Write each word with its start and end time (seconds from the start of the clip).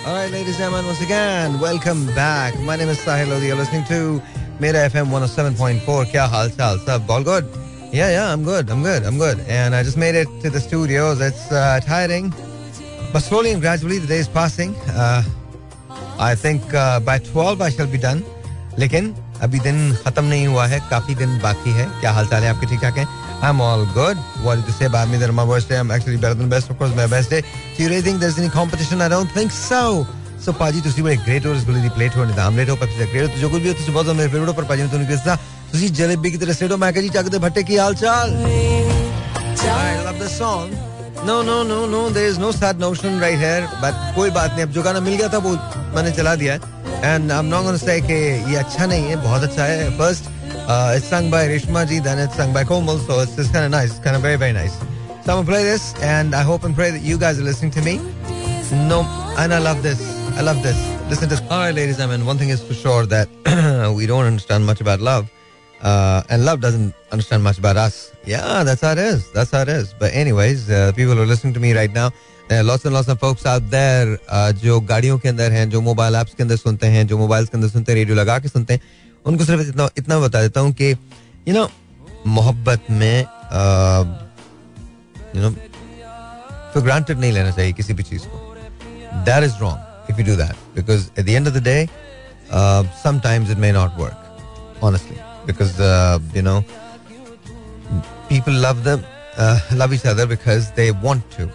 All 0.00 0.14
right, 0.14 0.30
ladies 0.30 0.48
and 0.48 0.56
gentlemen, 0.58 0.86
once 0.86 1.00
again, 1.02 1.60
welcome 1.60 2.06
back. 2.14 2.58
My 2.60 2.76
name 2.76 2.88
is 2.88 2.98
Sahil 2.98 3.28
Lodi. 3.28 3.46
You're 3.46 3.56
listening 3.56 3.84
to 3.84 4.22
Mera 4.60 4.88
FM 4.90 5.06
107.4. 5.10 5.80
Kya 6.12 6.28
hal 6.28 6.48
chal? 6.50 6.78
Sab 6.78 7.10
all 7.10 7.22
good? 7.22 7.44
Yeah, 7.92 8.10
yeah, 8.10 8.32
I'm 8.32 8.42
good. 8.44 8.70
I'm 8.70 8.82
good. 8.82 9.02
I'm 9.04 9.18
good. 9.18 9.38
And 9.48 9.74
I 9.74 9.82
just 9.82 9.96
made 9.96 10.14
it 10.14 10.28
to 10.42 10.50
the 10.50 10.60
studios. 10.60 11.20
It's 11.20 11.52
uh, 11.52 11.80
tiring, 11.84 12.32
but 13.12 13.20
slowly 13.20 13.50
and 13.52 13.60
gradually 13.60 13.98
the 13.98 14.06
day 14.06 14.18
is 14.18 14.28
passing. 14.28 14.74
Uh, 14.88 15.22
I 16.18 16.34
think 16.34 16.62
uh, 16.74 17.00
by 17.00 17.18
12 17.18 17.60
I 17.60 17.70
shall 17.70 17.86
be 17.86 17.98
done. 17.98 18.22
लेकिन 18.78 19.14
अभी 19.42 19.58
दिन 19.64 19.76
खत्म 20.04 20.24
नहीं 20.24 20.46
हुआ 20.46 20.66
है 20.68 20.78
काफी 20.90 21.14
दिन 21.14 21.38
बाकी 21.40 21.70
है 21.76 21.84
क्या 22.00 22.10
हाल 22.12 22.26
चाल 22.28 22.42
है 22.42 22.48
आपके 22.54 22.66
ठीक 22.70 22.80
ठाक 22.80 22.98
हैं 22.98 23.06
I'm 23.42 23.60
all 23.60 23.84
good. 23.94 24.16
What 24.16 24.29
wanted 24.43 24.65
to 24.65 24.71
say 24.71 24.85
about 24.85 25.09
me 25.09 25.17
that 25.17 25.31
my 25.33 25.43
worst 25.43 25.69
day, 25.69 25.77
I'm 25.77 25.91
actually 25.91 26.17
better 26.17 26.33
than 26.33 26.49
the 26.49 26.55
best. 26.55 26.69
Of 26.69 26.77
course, 26.77 26.95
my 26.95 27.07
best 27.07 27.29
day. 27.29 27.41
Do 27.75 27.83
you 27.83 27.89
really 27.89 28.01
think 28.01 28.19
there's 28.19 28.37
any 28.37 28.49
competition? 28.49 29.01
I 29.01 29.07
don't 29.07 29.31
think 29.31 29.51
so. 29.51 30.05
So 30.39 30.51
Paji, 30.51 30.81
to 30.83 30.91
see 30.91 31.03
what 31.03 31.13
a 31.13 31.17
great 31.23 31.45
or 31.45 31.53
is 31.53 31.63
going 31.63 31.83
to 31.83 31.89
play 31.91 32.09
to 32.09 32.23
and 32.23 32.31
I'm 32.33 32.55
late 32.55 32.69
up 32.69 32.79
the 32.79 33.07
great. 33.11 33.29
जो 33.39 33.49
कुछ 33.49 33.61
भी 33.61 33.67
हो 33.69 33.73
तुझे 33.73 33.91
बहुत 33.93 34.15
मेरे 34.17 34.29
favourite 34.29 34.55
पर 34.57 34.63
पाजी 34.65 34.83
ने 34.83 34.89
तूने 34.89 35.05
किसना 35.05 35.35
तुझे 35.71 35.89
जलेबी 36.01 36.31
की 36.31 36.37
तरह 36.37 36.53
सेटो 36.57 36.77
मैं 36.77 36.93
कह 36.93 37.01
जी 37.01 37.09
चाकते 37.13 37.37
भट्टे 37.45 37.63
ki 37.63 37.75
hall 37.77 37.95
chal 38.01 38.29
I 39.61 40.03
love 40.05 40.17
the 40.17 40.27
song. 40.27 40.71
No, 41.23 41.43
no, 41.43 41.61
no, 41.61 41.85
no, 41.85 42.09
there 42.09 42.25
is 42.25 42.39
no 42.39 42.51
sad 42.51 42.79
notion 42.79 43.19
right 43.21 43.37
here, 43.37 43.69
but 43.81 43.93
कोई 44.15 44.29
बात 44.33 44.51
नहीं 44.51 44.65
अब 44.65 44.71
जो 44.73 44.83
गाना 44.83 44.99
मिल 44.99 45.17
गया 45.17 45.27
था 45.33 45.37
वो 45.45 45.51
मैंने 45.95 46.11
चला 46.17 46.35
दिया 46.41 46.53
and 46.55 47.31
I 47.31 47.37
am 47.37 47.45
not 47.45 47.63
gonna 47.63 47.77
say 47.77 47.99
कि 48.09 48.17
ये 48.51 48.55
अच्छा 48.63 48.85
नहीं 48.85 49.05
है 49.09 49.15
बहुत 49.23 49.43
अच्छा 49.43 49.63
है 49.63 49.89
first 49.97 50.29
uh, 50.68 50.94
it's 50.96 51.06
sung 51.06 51.30
by 51.30 51.46
Rishma 51.48 51.86
ji 51.88 51.98
then 51.98 52.18
it's 52.18 52.34
sung 52.36 52.52
by 52.52 52.64
Komal 52.64 52.98
so 52.98 53.20
it's, 53.20 53.38
it's 53.38 53.50
kind 53.50 53.64
of 53.64 53.70
nice 53.70 53.90
it's 53.90 54.04
kind 54.04 54.16
of 54.16 54.22
very 54.22 54.36
very 54.36 54.52
nice 54.52 54.76
so 54.78 55.32
I'm 55.32 55.38
gonna 55.38 55.46
play 55.46 55.64
this 55.64 55.94
and 56.02 56.34
I 56.34 56.42
hope 56.42 56.64
and 56.64 56.74
pray 56.74 56.90
that 56.90 57.02
you 57.02 57.18
guys 57.18 57.38
are 57.40 57.44
listening 57.44 57.70
to 57.72 57.82
me 57.82 57.96
no 58.90 59.02
and 59.38 59.52
I 59.54 59.58
love 59.58 59.82
this 59.82 60.00
I 60.36 60.42
love 60.42 60.62
this 60.62 60.78
listen 61.08 61.28
to 61.28 61.36
this 61.36 61.42
all 61.50 61.58
right 61.58 61.74
ladies 61.74 61.98
and 61.98 62.10
gentlemen 62.10 62.26
one 62.26 62.38
thing 62.38 62.50
is 62.50 62.62
for 62.62 62.74
sure 62.74 63.06
that 63.06 63.28
we 63.96 64.06
don't 64.06 64.24
understand 64.24 64.66
much 64.66 64.80
about 64.80 65.00
love 65.00 65.30
uh, 65.82 66.22
and 66.30 66.44
love 66.44 66.60
doesn't 66.60 66.94
understand 67.12 67.42
much 67.42 67.58
about 67.58 67.76
us 67.76 68.12
yeah 68.24 68.64
that's 68.64 68.80
how 68.80 68.92
it 68.92 68.98
is 68.98 69.30
that's 69.32 69.50
how 69.50 69.62
it 69.62 69.68
is 69.68 69.94
but 69.98 70.12
anyways 70.12 70.70
uh, 70.70 70.92
people 70.96 71.14
who 71.14 71.22
are 71.22 71.26
listening 71.26 71.54
to 71.54 71.60
me 71.60 71.72
right 71.72 71.92
now 71.92 72.10
lots 72.52 72.86
and 72.86 72.94
lots 72.94 73.08
of 73.08 73.18
folks 73.20 73.46
out 73.46 73.62
there 73.70 74.18
जो 74.62 74.80
गाड़ियों 74.88 75.18
के 75.18 75.28
अंदर 75.28 75.52
हैं 75.52 75.68
जो 75.70 75.80
mobile 75.80 76.14
apps 76.14 76.34
के 76.34 76.42
अंदर 76.42 76.56
सुनते 76.56 76.86
हैं 76.86 77.06
जो 77.06 77.18
मोबाइल्स 77.18 77.48
के 77.48 77.56
अंदर 77.56 77.68
सुनते 77.68 77.92
हैं 77.92 77.98
रेडियो 77.98 78.16
लगा 78.16 78.38
के 78.38 78.48
सुनते 78.48 78.74
हैं 78.74 78.80
उनको 79.26 79.44
सिर्फ 79.44 79.60
इतना 79.68 79.88
इतना 79.98 80.18
बता 80.20 80.42
देता 80.42 80.60
हूँ 80.60 80.72
कि 80.80 80.90
यू 81.48 81.54
नो 81.54 81.68
मोहब्बत 82.38 82.90
में 82.90 83.20
यू 85.34 85.42
नो 85.42 85.50
फॉर 86.74 86.82
ग्रांटेड 86.82 87.18
नहीं 87.18 87.32
लेना 87.32 87.50
चाहिए 87.50 87.72
किसी 87.72 87.94
भी 87.94 88.02
चीज 88.02 88.26
को 88.26 88.54
that 89.28 89.44
is 89.44 89.54
wrong 89.60 90.10
if 90.10 90.18
you 90.18 90.26
do 90.26 90.36
that 90.42 90.74
because 90.76 91.08
at 91.18 91.24
the 91.24 91.28
end 91.28 91.48
of 91.48 91.54
the 91.54 91.62
day 91.68 91.78
sometimes 93.04 93.48
it 93.52 93.58
may 93.62 93.70
not 93.76 93.96
work 94.00 94.18
honestly 94.80 95.16
because 95.46 95.80
uh, 95.86 96.18
you 96.34 96.42
know 96.42 96.58
people 98.28 98.52
love 98.52 98.84
them 98.84 99.02
uh, 99.36 99.58
love 99.72 99.94
each 99.96 100.06
other 100.06 100.26
because 100.26 100.70
they 100.72 100.90
want 101.06 101.28
to 101.30 101.48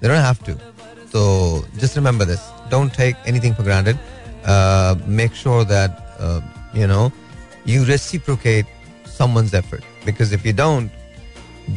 they 0.00 0.08
don't 0.08 0.24
have 0.28 0.40
to 0.44 0.54
so 1.12 1.64
just 1.82 1.96
remember 1.96 2.24
this 2.24 2.46
don't 2.70 2.94
take 2.94 3.16
anything 3.26 3.54
for 3.54 3.62
granted 3.62 3.98
uh, 4.46 4.94
make 5.06 5.34
sure 5.34 5.64
that 5.64 6.16
uh, 6.18 6.40
you 6.75 6.87
know 6.87 7.11
you 7.65 7.85
reciprocate 7.85 8.65
someone's 9.17 9.53
effort 9.53 9.83
because 10.05 10.31
if 10.31 10.45
you 10.45 10.53
don't 10.53 10.91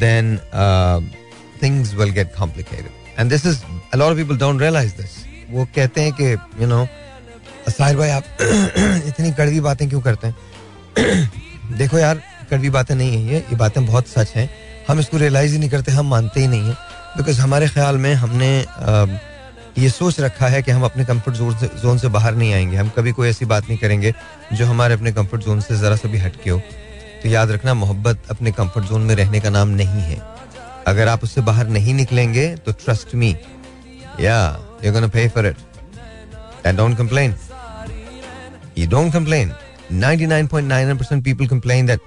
then 0.05 0.41
uh, 0.53 1.01
things 1.59 1.95
will 1.95 2.13
get 2.13 2.35
complicated 2.35 2.93
and 3.17 3.31
this 3.31 3.45
is 3.45 3.65
a 3.93 3.97
lot 3.97 4.13
of 4.13 4.19
people 4.19 4.37
don't 4.37 4.59
realize 4.59 4.95
this 4.95 5.25
वो 5.51 5.65
कहते 5.75 6.01
हैं 6.01 6.13
कि 6.21 6.35
you 6.61 6.69
know 6.73 6.87
Sahir 7.69 7.97
भाई 7.97 8.11
आप 8.11 8.25
इतनी 9.09 9.31
कड़वी 9.39 9.61
बातें 9.61 9.89
क्यों 9.89 10.01
करते 10.01 10.27
हैं 10.27 11.77
देखो 11.79 11.99
यार 11.99 12.23
कड़वी 12.51 12.71
बातें 12.71 12.95
नहीं 12.95 13.13
है 13.13 13.33
ये 13.33 13.39
ये 13.51 13.57
बातें 13.57 13.85
बहुत 13.87 14.07
सच 14.09 14.33
हैं 14.37 14.49
हम 14.89 15.01
इसको 15.01 15.17
रियलाइज़ 15.17 15.53
ही 15.53 15.59
नहीं 15.59 15.71
करते 15.71 15.93
हम 15.93 16.07
मानते 16.11 16.41
ही 16.41 16.47
नहीं 16.49 16.69
है 16.69 16.77
बिकॉज़ 17.17 17.41
हमारे 17.41 17.69
ख्याल 17.69 17.99
में 18.05 18.13
हमने 18.15 18.51
uh, 18.65 19.09
ये 19.79 19.89
सोच 19.91 20.19
रखा 20.21 20.47
है 20.49 20.63
कि 20.63 20.71
हम 20.71 20.85
अपने 20.85 21.05
कंफर्ट 21.05 21.37
जोन 21.37 21.55
से 21.59 21.67
जोन 21.83 21.99
से 21.99 22.09
बाहर 22.17 22.35
नहीं 22.35 22.53
आएँगे 22.55 22.77
हम 22.77 22.89
कभी 22.97 23.13
कोई 23.19 23.29
ऐसी 23.29 23.45
बात 23.53 23.69
नहीं 23.69 23.79
करेंगे 23.79 24.13
जो 24.53 24.67
हमारे 24.67 24.95
अपने 24.95 25.13
कंफर्ट 25.13 25.43
जोन 25.45 25.61
से 25.61 25.79
जरा 25.79 25.97
सा 25.97 26.09
भी 26.09 26.19
हटके 26.19 26.51
हो 26.51 26.59
तो 27.23 27.29
याद 27.29 27.51
रखना 27.51 27.75
मोहब्बत 27.75 28.31
अपने 28.31 28.53
कंफर्ट 28.53 28.87
जोन 28.87 29.03
में 29.11 29.15
रहने 29.15 29.41
का 29.41 29.51
नाम 29.51 29.69
नहीं 29.83 30.03
है 30.11 30.21
अगर 30.87 31.09
आप 31.09 31.25
उससे 31.25 31.41
बाहर 31.51 31.69
नहीं 31.77 31.95
निकलेंगे 31.95 32.49
तो 32.67 32.73
trust 32.85 33.15
me 33.15 33.37
yeah 34.21 34.39
you 34.85 34.93
gonna 34.93 35.09
pay 35.17 35.29
for 35.37 35.47
it 35.47 36.67
and 36.67 36.77
don't 36.79 36.97
complain 36.99 37.35
You 38.77 38.87
don't 38.87 39.11
complain. 39.11 39.49
99.99% 39.91 41.23
people 41.25 41.49
complain 41.53 41.87
that 41.87 42.01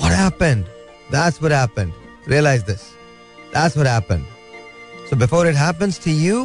what 0.00 0.12
happened? 0.12 0.66
That's 1.10 1.40
what 1.40 1.52
happened. 1.52 1.94
Realize 2.26 2.64
this. 2.64 2.82
That's 3.54 3.76
what 3.76 3.86
happened. 3.86 4.26
So 5.08 5.16
before 5.16 5.46
it 5.46 5.56
happens 5.60 5.98
to 6.00 6.10
you, 6.10 6.42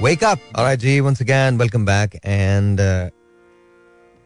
wake 0.00 0.22
up. 0.22 0.38
All 0.54 0.64
right, 0.64 0.78
G, 0.78 1.00
once 1.00 1.20
again, 1.20 1.58
welcome 1.58 1.84
back. 1.84 2.18
And 2.22 2.80
uh, 2.80 3.10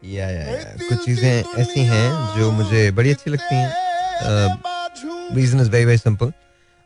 yeah, 0.01 0.31
yeah, 0.31 0.51
yeah. 0.51 0.87
कुछ 0.89 1.05
चीज़ें 1.05 1.43
ऐसी 1.63 1.81
हैं 1.91 2.37
जो 2.37 2.51
मुझे 2.51 2.89
बड़ी 2.91 3.11
अच्छी 3.11 3.31
लगती 3.31 3.55
हैं। 3.55 3.71
Reason 5.35 5.59
is 5.61 5.69
very 5.69 5.85
very 5.85 5.97
simple 5.97 6.31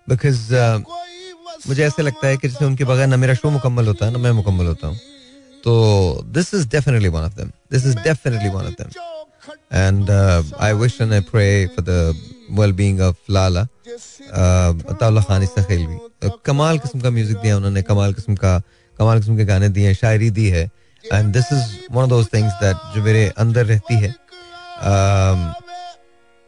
because 0.08 0.54
मुझे 1.68 1.84
ऐसे 1.86 2.02
लगता 2.02 2.28
है 2.28 2.38
कि 2.38 2.48
जैसे 2.48 2.66
उनके 2.66 2.84
बगैर 2.86 3.08
ना 3.08 3.18
मेरा 3.18 3.34
शो 3.34 3.50
मुकम्मल 3.50 3.88
होता 3.88 4.06
है 4.06 4.12
ना 4.12 4.20
मैं 4.20 4.32
मुकम्मल 4.42 4.66
होता 4.66 4.88
हूँ। 4.88 4.98
तो 5.64 6.24
this 6.36 6.54
is 6.54 6.68
definitely 6.70 7.10
one 7.10 7.24
of 7.24 7.36
them 7.36 7.52
this 7.72 7.86
is 7.86 7.98
definitely 8.04 8.50
one 8.50 8.66
of 8.66 8.74
them 8.82 8.90
and 9.74 10.10
I 10.60 10.74
wish 10.74 11.02
and 11.02 11.14
I 11.14 11.20
pray 11.32 11.46
for 11.76 11.86
the 11.86 12.16
well 12.52 12.72
being 12.74 13.02
of 13.02 13.32
Lala 13.32 13.62
Attaullah 14.90 15.22
Khan 15.22 15.46
Esakhelvi 15.48 16.30
कमाल 16.46 16.80
किस्म 16.80 17.00
का 17.02 17.10
म्यूज़िक 17.10 17.38
दिया 17.38 17.56
उन्होंने 17.58 17.82
कमाल 17.84 18.14
किस्म 18.14 18.36
का 18.36 18.62
कमाल 18.96 19.20
किस्म 19.20 19.38
के 19.38 19.46
गाने 19.46 19.70
दिए 19.70 19.94
शायरी 19.94 20.30
दी 20.32 20.48
है 20.50 20.70
and 21.04 21.34
this 21.34 21.52
is 21.54 21.64
one 21.92 22.04
of 22.04 22.10
those 22.10 22.28
things 22.34 22.54
that 22.62 22.96
जो 22.96 23.04
मेरे 23.04 23.28
अंदर 23.38 23.66
रहती 23.66 23.96
है 23.96 24.14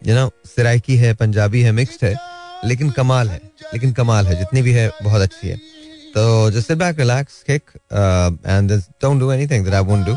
यू 0.02 0.16
नो 0.16 0.30
सिराइकी 0.46 0.96
है 0.98 1.14
पंजाबी 1.16 1.62
है 1.62 1.72
मिक्स्ड 1.72 2.06
है 2.06 2.16
लेकिन 2.66 2.90
कमाल 2.92 3.30
है 3.30 3.42
लेकिन 3.74 3.94
कमाल 3.94 4.28
है 4.28 4.38
जितनी 4.40 4.62
भी 4.62 4.72
है 4.74 4.90
बहुत 5.04 5.22
अच्छी 5.22 5.48
है 5.48 5.58
तो 6.16 6.52
just 6.52 6.68
sit 6.68 6.78
back 6.78 7.00
relax 7.00 7.42
kick 7.50 7.72
and 8.48 8.72
don't 8.72 9.20
do 9.20 9.32
anything 9.32 9.66
that 9.66 9.74
I 9.74 9.84
won't 9.84 10.06
do 10.06 10.16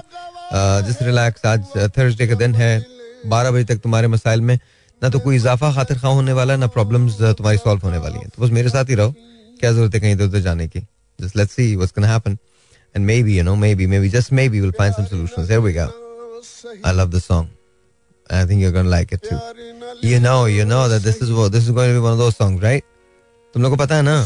just 0.88 1.02
relax 1.02 1.46
आज 1.46 1.72
थर्सडे 1.96 2.26
का 2.26 2.34
दिन 2.34 2.54
है 2.54 2.70
12 3.30 3.52
बजे 3.52 3.64
तक 3.64 3.80
तुम्हारे 3.82 4.08
मसाइल 4.08 4.40
में 4.40 4.58
ना 5.02 5.08
तो 5.08 5.18
कोई 5.20 5.36
इजाफा 5.36 5.72
खातिर 5.74 5.98
खा 5.98 6.08
होने 6.18 6.32
वाला 6.32 6.56
ना 6.56 6.66
प्रॉब्लम्स 6.76 7.20
तुम्हारी 7.20 7.58
सॉल्व 7.58 7.82
होने 7.84 7.98
वाली 8.04 8.18
हैं 8.18 8.28
तो 8.28 8.42
बस 8.42 8.50
मेरे 8.58 8.68
साथ 8.70 8.90
ही 8.90 8.94
रहो 8.94 9.14
क्या 9.60 9.72
ज़रूरत 9.72 9.94
है 9.94 10.00
कहीं 10.00 10.12
इधर 10.12 10.24
उधर 10.24 10.40
जाने 10.48 10.68
की 10.68 10.80
just 11.18 11.36
let's 11.36 11.54
see 11.56 11.74
what's 11.76 11.92
gonna 11.98 12.12
happen 12.12 12.38
and 12.96 13.04
maybe 13.22 13.38
you 13.38 13.44
know 13.44 13.54
maybe 13.74 13.86
maybe 14.00 14.08
just 14.16 14.32
maybe 14.48 14.60
will 14.60 14.72
find 14.78 14.94
some 14.94 15.04
solutions 15.04 15.48
here 15.48 15.60
we 15.60 15.72
go 15.78 15.86
I 16.86 16.96
love 16.96 17.10
this 17.10 17.26
song 17.26 17.54
I 18.30 18.44
think 18.44 18.60
you're 18.60 18.72
to 18.72 18.82
like 18.82 19.12
it 19.12 19.22
too. 19.22 19.38
You 20.02 20.18
know, 20.18 20.46
you 20.46 20.64
know 20.64 20.88
that 20.88 21.02
this 21.02 21.22
is 21.22 21.32
what 21.32 21.52
this 21.52 21.64
is 21.64 21.70
going 21.70 21.90
to 21.90 21.94
be 21.94 22.00
one 22.00 22.12
of 22.12 22.18
those 22.18 22.36
songs, 22.36 22.60
right? 22.60 22.82
तुम 23.54 23.62
लोग 23.62 23.70
को 23.70 23.76
पता 23.76 23.96
है 23.96 24.02
ना 24.02 24.16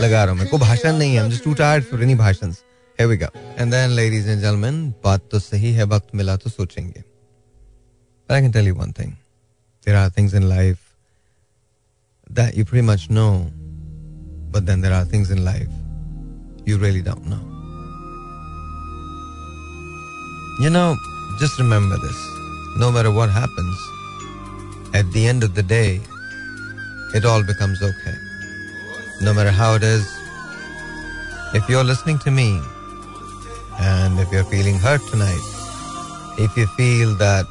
लगा 0.00 0.24
रहा 0.24 0.32
हूँ 0.32 0.38
मैं 0.38 0.48
कोई 0.48 0.60
भाषण 0.60 0.96
नहीं 0.96 1.14
है 1.14 1.24
I'm 1.24 1.30
just 1.30 1.44
too 1.44 1.54
tired 1.54 1.84
for 1.90 2.00
any 2.06 2.16
भाषण 2.16 2.54
Here 2.98 3.08
we 3.08 3.18
go. 3.18 3.28
And 3.58 3.70
then, 3.70 3.94
ladies 3.94 4.26
and 4.26 4.40
gentlemen, 4.40 4.76
बात 5.04 5.28
तो 5.30 5.38
सही 5.38 5.72
है 5.74 5.84
वक्त 5.84 6.14
मिला 6.14 6.36
तो 6.36 6.50
सोचेंगे. 6.50 7.02
But 8.28 8.36
I 8.36 8.40
can 8.40 8.52
tell 8.52 8.64
you 8.64 8.74
one 8.74 8.92
thing. 8.92 9.12
There 9.86 9.96
are 9.96 10.10
things 10.10 10.34
in 10.34 10.48
life 10.48 10.96
that 12.28 12.56
you 12.56 12.64
pretty 12.64 12.84
much 12.84 13.08
know, 13.08 13.52
but 14.50 14.66
then 14.66 14.80
there 14.80 14.92
are 14.92 15.04
things 15.04 15.30
in 15.30 15.44
life 15.44 15.68
you 16.64 16.76
really 16.76 17.02
don't 17.02 17.24
know. 17.24 17.44
You 20.58 20.70
know, 20.70 20.96
just 21.38 21.60
remember 21.60 21.96
this. 21.98 22.18
No 22.78 22.90
matter 22.90 23.12
what 23.12 23.30
happens, 23.30 23.76
at 24.92 25.06
the 25.12 25.28
end 25.28 25.44
of 25.44 25.54
the 25.54 25.62
day, 25.62 26.00
it 27.14 27.24
all 27.24 27.44
becomes 27.44 27.80
okay. 27.80 28.16
No 29.20 29.32
matter 29.32 29.52
how 29.52 29.74
it 29.74 29.84
is, 29.84 30.04
if 31.54 31.68
you're 31.68 31.84
listening 31.84 32.18
to 32.26 32.32
me 32.32 32.60
and 33.78 34.18
if 34.18 34.32
you're 34.32 34.50
feeling 34.56 34.80
hurt 34.80 35.00
tonight, 35.12 35.46
if 36.38 36.56
you 36.56 36.66
feel 36.78 37.14
that 37.18 37.46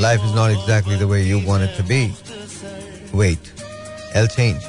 life 0.00 0.22
is 0.24 0.34
not 0.34 0.50
exactly 0.50 0.96
the 0.96 1.06
way 1.06 1.22
you 1.22 1.38
want 1.44 1.62
it 1.62 1.74
to 1.76 1.82
be, 1.82 2.12
wait, 3.12 3.38
it'll 4.14 4.28
change. 4.28 4.62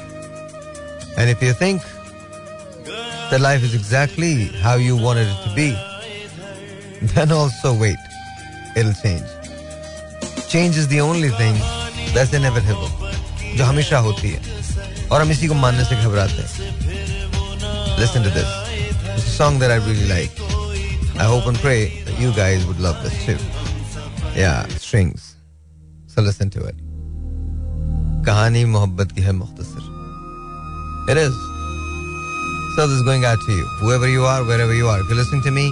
And 1.16 1.28
if 1.30 1.42
you 1.42 1.52
think 1.52 1.82
that 3.30 3.40
life 3.40 3.62
is 3.62 3.74
exactly 3.74 4.46
how 4.64 4.74
you 4.74 4.96
wanted 4.96 5.28
it 5.28 5.48
to 5.48 5.54
be, 5.54 5.70
then 7.14 7.32
also 7.32 7.78
wait, 7.78 7.98
it'll 8.76 8.92
change. 8.92 9.26
Change 10.48 10.76
is 10.76 10.88
the 10.88 11.00
only 11.00 11.30
thing 11.30 11.54
that's 12.14 12.32
inevitable, 12.32 12.90
जो 13.56 13.64
हमेशा 13.64 13.98
होती 13.98 14.30
है 14.30 15.08
और 15.10 15.20
हम 15.20 15.30
इसी 15.30 15.48
को 15.48 15.54
मानने 15.54 15.84
से 15.84 15.96
घबराते 16.02 16.42
हैं 16.42 16.78
Listen 18.00 18.22
to 18.22 18.30
this. 18.30 18.48
This 19.14 19.26
is 19.26 19.32
song 19.36 19.58
that 19.58 19.70
I 19.70 19.76
really 19.76 20.08
like. 20.08 20.30
I 21.20 21.24
hope 21.24 21.46
and 21.46 21.58
pray 21.58 22.02
that 22.06 22.18
you 22.18 22.32
guys 22.32 22.64
would 22.64 22.80
love 22.80 23.02
this 23.02 23.26
too. 23.26 23.53
Yeah 24.37 24.53
strings 24.71 25.21
so 26.13 26.21
listen 26.21 26.49
to 26.49 26.67
it 26.69 26.77
कहानी 28.25 28.63
मोहब्बत 28.65 29.11
की 29.11 29.21
है 29.21 29.31
मुख्तसर। 29.31 29.93
It 31.11 31.17
is 31.17 31.35
so 32.75 32.87
this 32.87 33.01
going 33.05 33.25
out 33.25 33.39
to 33.47 33.57
you 33.57 33.65
whoever 33.81 34.07
you 34.09 34.23
are 34.25 34.41
wherever 34.41 34.73
you 34.75 34.87
are 34.87 34.99
you 35.01 35.15
listening 35.15 35.43
to 35.43 35.51
me 35.51 35.65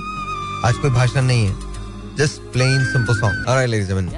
आज 0.65 0.77
कोई 0.81 0.91
भाषण 0.91 1.23
नहीं 1.23 1.45
है। 1.47 2.15
Just 2.17 2.41
plain 2.53 2.83
simple 2.85 3.19
song 3.19 3.47
alright 3.49 3.69
ladies 3.69 3.91
and 3.91 4.09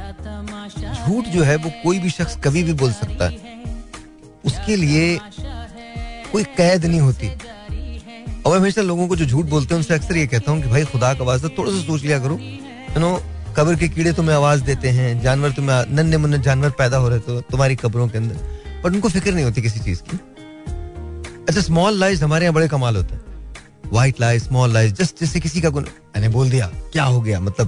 झूठ 0.95 1.25
जो 1.33 1.43
है 1.43 1.55
वो 1.55 1.69
कोई 1.83 1.99
भी 1.99 2.09
शख्स 2.09 2.37
कभी 2.43 2.63
भी 2.63 2.73
बोल 2.73 2.91
सकता 2.93 3.25
है। 3.25 3.63
उसके 4.45 4.75
लिए 4.75 5.17
कोई 6.31 6.43
कैद 6.57 6.85
नहीं 6.85 6.99
होती। 6.99 7.27
और 8.45 8.57
हमेशा 8.57 8.81
लोगों 8.81 9.07
को 9.07 9.15
जो 9.15 9.25
झूठ 9.25 9.45
बोलते 9.45 9.73
हैं, 9.73 9.77
उनसे 9.77 9.93
अक्सर 9.93 10.17
ये 10.17 10.25
कहता 10.27 10.51
हूँ 10.51 10.61
कि 10.61 10.69
भाई 10.69 10.85
खुदा 10.85 11.13
का 11.13 11.23
वास्ता 11.23 11.47
थोड़ा 11.57 11.71
सा 11.71 11.81
सोच 11.81 12.01
लिया 12.01 12.19
करो। 12.19 12.37
यू 12.39 12.99
नो 12.99 13.11
कब्र 13.57 13.75
के 13.75 13.87
कीड़े 13.89 14.11
तुम्हें 14.13 14.35
आवाज़ 14.35 14.63
देते 14.63 14.89
हैं 14.89 15.21
जानवर 15.21 15.51
तुम्हें 15.51 15.95
नन्हे 15.95 16.17
मुन्ने 16.17 16.37
जानवर 16.39 16.69
पैदा 16.79 16.97
हो 16.97 17.09
रहे 17.09 17.19
तो 17.19 17.39
तुम्हारी 17.41 17.75
कब्रों 17.75 18.07
के 18.07 18.17
अंदर। 18.17 18.35
बट 18.83 18.93
उनको 18.93 19.09
फ़िक्र 19.09 19.31
नहीं 19.33 19.45
होती 19.45 19.61
किसी 19.61 19.79
चीज़ 19.79 20.01
की। 20.01 20.17
अच्छा 21.49 21.61
स्मॉल 21.61 21.99
लाइज 21.99 22.23
हमारे 22.23 22.45
यहाँ 22.45 22.53
बड़े 22.55 22.67
कमाल 22.67 22.95
होते 22.95 23.15
हैं। 23.15 23.21
White 23.91 24.19
lies 24.21 24.43
small 24.43 24.73
lies 24.73 24.93
just 24.95 25.19
जैसे 25.19 25.39
किसी 25.39 25.61
का 25.61 25.69
गुन 25.69 25.83
मैंने 25.83 26.29
बोल 26.29 26.49
दिया 26.49 26.67
क्या 26.93 27.03
हो 27.03 27.21
गया? 27.21 27.39
मतलब 27.39 27.67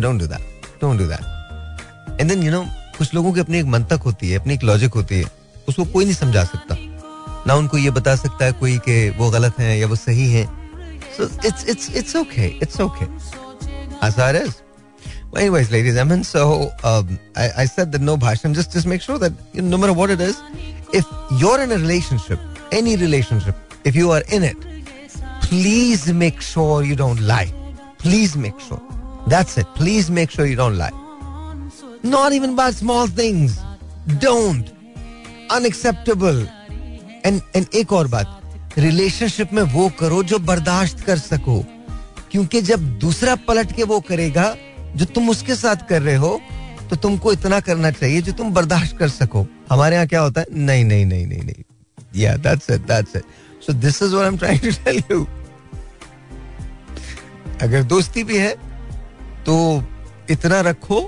don't 0.00 0.20
do 0.20 0.26
that 0.26 0.80
don't 0.82 0.98
do 0.98 1.06
that 1.06 2.20
and 2.20 2.28
then 2.30 2.42
you 2.42 2.50
know 2.52 2.64
कुछ 2.98 3.14
लोगों 3.14 3.32
की 3.32 3.40
अपनी 3.40 3.58
एक 3.58 3.66
मंतक 3.66 4.02
होती 4.04 4.30
है 4.30 4.38
अपनी 4.38 4.54
एक 4.54 4.62
लॉजिक 4.64 4.94
होती 4.94 5.14
है 5.14 5.24
उसको 5.68 5.84
कोई 5.84 6.04
नहीं 6.04 6.14
समझा 6.14 6.44
सकता। 6.44 6.76
ना 7.46 7.54
उनको 7.54 7.78
ये 7.78 7.90
बता 7.90 8.14
सकता 8.16 8.44
है 8.44 8.52
कोई 8.52 8.78
कि 8.88 9.08
वो 9.18 9.30
गलत 9.30 9.58
है 9.58 9.78
या 9.78 9.86
वो 9.86 9.96
सही 9.96 10.30
है। 10.32 10.44
It's 11.18 12.14
okay 12.16 12.48
it's 12.60 12.80
okay 12.80 13.08
as 14.02 14.18
it 14.18 14.36
is 14.36 14.48
well, 14.48 14.65
anyways 15.35 15.71
ladies 15.71 15.95
and 15.95 16.09
gentlemen 16.09 16.23
so 16.23 16.71
um, 16.83 17.19
I, 17.35 17.49
I 17.63 17.65
said 17.65 17.91
that 17.93 18.01
no 18.01 18.17
bhashan 18.17 18.53
just 18.53 18.71
just 18.71 18.87
make 18.87 19.01
sure 19.01 19.17
that 19.17 19.33
you 19.53 19.61
know, 19.61 19.69
no 19.69 19.77
matter 19.77 19.93
what 19.93 20.09
it 20.09 20.21
is 20.21 20.41
if 20.93 21.05
you're 21.39 21.61
in 21.61 21.71
a 21.71 21.77
relationship 21.77 22.39
any 22.71 22.95
relationship 22.95 23.55
if 23.85 23.95
you 23.95 24.11
are 24.11 24.23
in 24.31 24.43
it 24.43 24.57
please 25.41 26.11
make 26.13 26.41
sure 26.41 26.83
you 26.83 26.95
don't 26.95 27.21
lie 27.21 27.51
please 27.97 28.37
make 28.37 28.59
sure 28.59 28.81
that's 29.27 29.57
it 29.57 29.67
please 29.75 30.09
make 30.09 30.29
sure 30.29 30.45
you 30.45 30.55
don't 30.55 30.77
lie 30.77 30.91
not 32.03 32.33
even 32.33 32.51
about 32.51 32.73
small 32.73 33.07
things 33.07 33.59
don't 34.19 34.73
unacceptable 35.49 36.47
and 37.25 37.41
and 37.55 37.65
एक 37.75 37.91
और 37.93 38.07
बात 38.07 38.77
relationship 38.77 39.53
में 39.53 39.61
वो 39.73 39.89
करो 39.99 40.21
जो 40.23 40.39
बर्दाश्त 40.49 40.99
कर 41.05 41.17
सको 41.17 41.63
क्योंकि 42.31 42.61
जब 42.61 42.99
दूसरा 42.99 43.35
पलट 43.47 43.71
के 43.75 43.83
वो 43.83 43.99
करेगा 44.09 44.55
जो 44.96 45.04
तुम 45.06 45.30
उसके 45.30 45.54
साथ 45.54 45.88
कर 45.88 46.02
रहे 46.02 46.14
हो 46.16 46.40
तो 46.90 46.96
तुमको 46.96 47.32
इतना 47.32 47.60
करना 47.60 47.90
चाहिए 47.90 48.22
जो 48.22 48.32
तुम 48.32 48.52
बर्दाश्त 48.54 48.96
कर 48.96 49.08
सको। 49.08 49.46
हमारे 49.70 49.96
यहाँ 49.96 50.06
क्या 50.06 50.20
होता 50.20 50.40
है? 50.40 50.46
नहीं 50.52 50.84
नहीं 50.84 51.06
नहीं 51.06 51.26
नहीं 51.26 51.42
नहीं। 51.42 51.62
Yeah 52.16 52.36
that's 52.36 52.70
it 52.70 52.86
that's 52.86 53.16
it 53.16 53.24
so 53.66 53.72
this 53.74 54.02
is 54.02 54.14
what 54.14 54.22
I 54.22 54.28
am 54.28 54.38
trying 54.38 54.60
to 54.60 54.70
tell 54.84 55.02
you 55.10 55.26
अगर 57.62 57.82
दोस्ती 57.84 58.24
भी 58.24 58.36
है 58.38 58.54
तो 59.46 59.82
इतना 60.30 60.60
रखो 60.60 61.00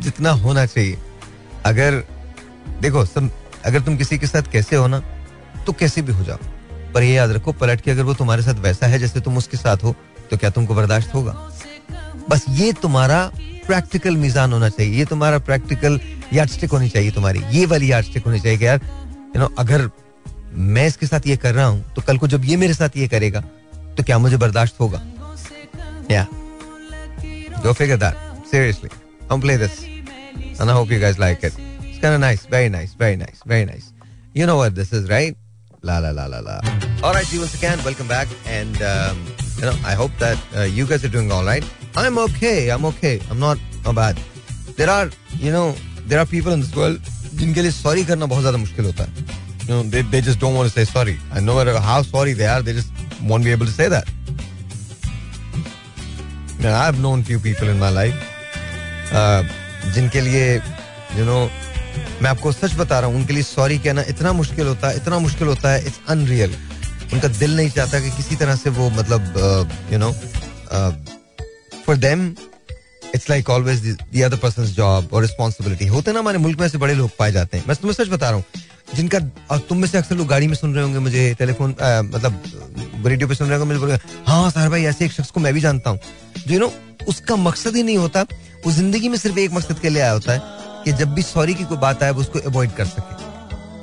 जितना 0.00 0.30
होना 0.30 0.66
चाहिए। 0.66 0.98
अगर, 1.66 2.02
देखो 2.80 3.04
सब 3.04 3.30
अगर 3.64 3.80
तुम 3.80 3.96
किसी 3.96 4.18
के 4.18 4.26
साथ 4.26 4.50
कैसे 4.52 4.76
हो 4.76 4.86
ना 4.86 5.02
तो 5.66 5.72
कैसे 5.72 6.02
भी 6.02 6.12
हो 6.12 6.24
जाओ। 6.24 6.38
पर 6.94 7.02
ये 7.02 7.14
याद 7.14 7.30
रखो, 7.30 7.52
पलट 7.52 7.80
के 7.80 7.90
अगर 7.90 8.02
वो 8.02 8.14
तुम्हारे 8.14 8.42
साथ 8.42 8.60
वैसा 8.62 8.86
है 8.86 8.98
जैसे 8.98 9.20
तुम 9.20 9.36
उसके 9.36 9.56
साथ 9.56 9.84
हो 9.84 9.94
तो 10.30 10.36
क्या 10.36 10.50
तुमको 10.50 10.74
बर्दाश्त 10.74 11.14
होगा? 11.14 11.32
बस 12.30 12.44
ये 12.48 12.72
तुम्हारा 12.82 13.18
प्रैक्टिकल 13.66 14.16
मिजान 14.16 14.52
होना 14.52 14.68
चाहिए, 14.68 14.98
ये 14.98 15.04
तुम्हारा 15.04 15.38
प्रैक्टिकल 15.38 16.00
याद 16.32 16.48
स्टिक 16.48 16.70
होनी 16.70 16.88
चाहिए 16.88 17.10
तुम्हारी, 17.10 17.40
ये 17.52 17.66
वाली 17.66 17.90
याद 17.92 18.04
स्टिक 18.04 18.24
होनी 18.26 18.40
चाहिए 18.40 18.58
यार 18.58 18.80
यू 19.36 19.40
नो 19.40 19.46
अगर 19.58 19.90
मैं 20.74 20.86
इसके 20.86 21.06
साथ 21.06 21.26
ये 21.26 21.36
कर 21.36 21.54
रहा 21.54 21.66
हूँ 21.66 21.94
तो 21.94 22.02
कल 22.02 22.18
को 22.18 22.28
जब 22.28 22.44
ये 22.44 22.56
मेरे 22.56 22.74
साथ 22.74 22.96
ये 22.96 23.08
करेगा 23.08 23.40
तो 23.96 24.02
क्या 24.02 24.18
मुझे 24.18 24.36
बर्दाश्त 24.36 24.80
होगा? 24.80 25.02
या 26.10 26.26
I'm 41.96 42.18
okay. 42.18 42.70
I'm 42.70 42.84
okay. 42.86 43.20
I'm 43.30 43.38
not 43.38 43.58
bad. 43.94 44.18
There 44.76 44.90
are, 44.90 45.10
you 45.38 45.52
know, 45.52 45.74
there 46.06 46.18
are 46.18 46.26
people 46.26 46.52
in 46.52 46.60
this 46.60 46.74
world 46.74 46.98
जिनके 47.34 47.62
लिए 47.62 47.70
सॉरी 47.70 48.04
करना 48.04 48.26
बहुत 48.26 48.40
ज़्यादा 48.40 48.58
मुश्किल 48.58 48.84
होता 48.84 49.04
है. 49.04 49.10
You 49.66 49.74
know, 49.74 49.82
they 49.92 50.02
they 50.02 50.20
just 50.20 50.40
don't 50.40 50.54
want 50.54 50.68
to 50.68 50.74
say 50.74 50.84
sorry. 50.84 51.16
No 51.48 51.56
matter 51.56 51.78
how 51.78 52.02
sorry 52.02 52.32
they 52.32 52.46
are, 52.46 52.62
they 52.62 52.72
just 52.72 52.90
won't 53.30 53.44
be 53.44 53.52
able 53.52 53.66
to 53.66 53.72
say 53.72 53.88
that. 53.88 54.06
Now, 56.60 56.74
I've 56.80 57.00
known 57.00 57.22
few 57.22 57.38
people 57.38 57.68
in 57.68 57.78
my 57.78 57.90
life 57.90 58.14
uh, 59.12 59.42
जिनके 59.94 60.20
लिए 60.20 60.60
you 61.16 61.24
know, 61.30 61.48
मैं 62.22 62.30
आपको 62.30 62.52
सच 62.52 62.74
बता 62.76 62.98
रहा 63.00 63.08
हूँ 63.10 63.16
उनके 63.16 63.32
लिए 63.32 63.42
sorry 63.42 63.78
कहना 63.78 64.02
इतना 64.08 64.32
मुश्किल 64.32 64.66
होता 64.66 64.88
है 64.88 64.96
इतना 64.96 65.18
मुश्किल 65.26 65.48
होता 65.48 65.72
है 65.72 65.86
इट्स 65.86 66.00
अनरियल 66.10 66.54
उनका 67.12 67.28
दिल 67.28 67.56
नहीं 67.56 67.70
चाहता 67.70 68.00
कि 68.00 68.10
किसी 68.16 68.36
तरह 68.36 68.56
से 68.56 68.70
वो 68.78 68.88
मतलब 68.90 69.20
you 69.92 69.98
know 69.98 70.10
for 71.86 71.96
them 71.96 72.26
it's 73.14 73.28
like 73.30 73.50
always 73.50 73.80
the 73.86 74.22
other 74.24 74.36
person 74.42 74.64
job 74.74 75.08
और 75.12 75.22
रिस्पॉन्सिबिलिटी 75.22 75.86
होते 75.86 76.12
ना 76.12 76.18
हमारे 76.18 76.38
मुल्क 76.38 76.60
में 76.60 76.68
से 76.68 76.78
बड़े 76.78 76.94
लोग 76.94 77.10
पाए 77.18 77.32
जाते 77.32 77.56
हैं। 77.56 77.64
मैं 77.68 77.76
तुम्हें 77.76 77.94
सच 77.94 78.08
बता 78.12 78.30
रहा 78.30 78.36
हूँ 78.36 78.44
जिनका 78.94 79.18
और 79.50 79.58
तुम 79.68 79.78
में 79.78 79.86
से 79.88 79.98
अक्सर 79.98 80.16
लोग 80.16 80.26
गाड़ी 80.28 80.46
में 80.46 80.54
सुन 80.54 80.74
रहे 80.74 80.84
होंगे 80.84 80.98
मुझे 80.98 81.34
टेलीफोन 81.38 81.74
मतलब 82.14 82.42
रेडियो 83.06 83.28
पे 83.28 83.34
सुन 83.34 83.48
रहे 83.48 83.58
होंगे 83.58 83.78
मुझे 83.78 83.98
हाँ 84.26 84.50
सार 84.50 84.68
भाई 84.70 84.84
ऐसे 84.84 85.04
एक 85.04 85.12
शख्स 85.12 85.30
को 85.30 85.40
मैं 85.40 85.52
भी 85.54 85.60
जानता 85.60 85.90
हूँ। 85.90 85.98
जो 86.46 86.58
नो 86.58 86.72
उसका 87.08 87.36
मकसद 87.36 87.76
ही 87.76 87.82
नहीं 87.82 87.96
होता 87.98 88.22
वो 88.64 88.72
ज़िंदगी 88.72 89.08
में 89.08 89.16
सिर्फ़ 89.18 89.38
एक 89.38 89.52
मकसद 89.52 89.78
के 89.78 89.88
लिए 89.88 90.02
आया 90.02 90.12
होता 90.12 90.32
है 90.32 90.40
कि 90.84 90.92
जब 90.98 91.14
भी 91.14 91.22
सॉरी 91.22 91.54
की 91.54 91.64
कोई 91.64 91.78
बात 91.78 92.02
आए 92.02 92.10
वो 92.10 92.20
उसको 92.20 92.38
अवॉइड 92.50 92.74
कर 92.76 92.86
सके। 92.86 93.22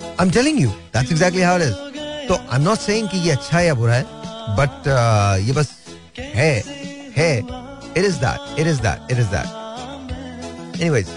I 0.09 0.25
am 0.25 0.31
telling 0.31 0.61
you 0.61 0.69
that's 0.69 1.11
exactly 1.11 1.41
how 1.41 1.57
it 1.57 1.63
is 1.63 2.27
तो 2.27 2.33
आई 2.33 2.55
एम 2.55 2.61
नॉट 2.61 2.79
सेइंग 2.79 3.09
कि 3.09 3.17
ये 3.17 3.31
अच्छा 3.31 3.57
है 3.57 3.65
या 3.65 3.73
बुरा 3.73 3.93
है 3.93 4.05
बट 4.57 4.87
uh, 4.89 5.47
ये 5.47 5.53
बस 5.53 5.75
है 6.35 6.53
है। 7.17 7.60
It 7.97 8.05
is 8.05 8.19
that 8.19 8.59
it 8.59 8.67
is 8.67 8.81
that 8.81 9.11
it 9.11 9.19
is 9.19 9.27
that 9.27 10.79
anyways 10.81 11.07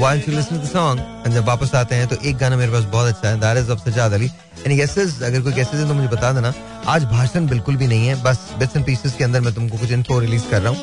while 0.00 0.20
you 0.26 0.32
listen 0.34 0.56
to 0.56 0.60
the 0.60 0.68
song? 0.68 1.00
And 1.24 1.34
जब 1.34 1.44
वापस 1.46 1.74
आते 1.74 1.94
हैं 1.94 2.06
तो 2.08 2.16
एक 2.28 2.36
गाना 2.38 2.56
मेरे 2.56 2.72
पास 2.72 2.84
बहुत 2.92 3.14
अच्छा 3.14 3.28
है 3.28 3.40
that 3.40 3.58
is 3.58 3.70
of 3.70 3.80
Sajjad 3.88 4.12
Ali 4.12 4.26
and 4.26 4.76
guesses 4.76 5.20
अगर 5.22 5.40
कोई 5.42 5.52
गेसेस 5.52 5.80
है 5.80 5.88
तो 5.88 5.94
मुझे 5.94 6.08
बता 6.08 6.32
देना। 6.32 6.52
आज 6.86 7.04
भाषण 7.04 7.46
बिल्कुल 7.46 7.76
भी 7.76 7.86
नहीं 7.86 8.06
है, 8.06 8.14
बस 8.22 8.38
बिट्स 8.58 8.76
एंड 8.76 8.84
पीसेस 8.86 9.14
के 9.18 9.24
अंदर 9.24 9.40
मैं 9.40 9.54
तुमको 9.54 9.78
कुछ 9.78 9.92
इन्फो 9.92 10.18
रिलीज़ 10.20 10.48
कर 10.50 10.62
रहा 10.62 10.72
हूँ। 10.72 10.78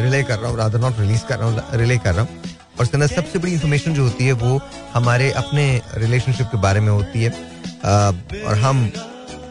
रिले 0.02 0.22
कर 0.22 0.38
रहा 0.38 0.50
हूँ 0.50 0.58
रादर 0.58 0.80
नॉट 0.80 0.98
रिलीज़ 1.00 1.24
कर 1.28 1.38
रहा 1.38 1.48
हूँ 1.48 1.78
रिले 1.80 1.98
कर 1.98 2.14
रहा 2.14 2.22
हूँ। 2.22 2.42
और 2.78 2.84
इसके 2.84 2.96
अंदर 2.96 3.06
सबसे 3.06 3.38
बड़ी 3.38 3.52
इंफॉर्मेशन 3.52 3.94
जो 3.94 4.02
होती 4.04 4.26
है, 4.26 4.32
वो 4.32 4.60
हमारे 4.94 5.30
अपने 5.42 5.64
रिलेशनशिप 5.94 6.46
के 6.46 6.58
बारे 6.58 6.80
में 6.80 6.92
होती 6.92 7.22
है। 7.22 7.30
और 8.44 8.58
हम 8.58 8.90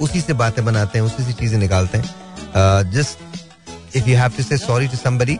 उसी 0.02 0.22
से 0.22 0.34
बातें 0.34 0.64
बनाते 0.66 1.00
हैं, 1.00 1.06
उसी 1.06 1.24
से 1.24 1.34
चीज़ें 1.34 1.58
निकालते 1.60 1.98
हैं। 1.98 2.92
Just 2.92 3.18
if 3.96 4.10
you 4.10 4.18
have 4.18 4.32
to 4.38 4.44
say 4.44 4.58
sorry 4.58 4.88
to 4.88 4.98
somebody 4.98 5.38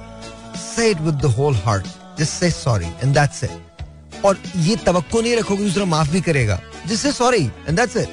say 0.58 0.90
it 0.92 1.02
with 1.02 1.16
the 1.16 1.34
whole 1.38 1.56
heart 1.66 1.86
just 2.20 2.34
say 2.34 2.50
sorry 2.52 2.86
and 3.04 3.14
that's 3.14 3.44
it 3.44 4.26
और 4.26 4.38
ये 4.58 4.76
तवक्को 4.86 5.22
नहीं 5.22 5.36
रखो 5.38 5.56
कि 5.58 5.64
दूसरा 5.64 5.86
माफ़ 5.86 6.10
भी 6.12 6.22
करेगा। 6.22 6.60
Just 6.88 7.02
say 7.02 7.12
sorry 7.12 7.44
and 7.68 7.78
that's 7.78 7.98
it 7.98 8.10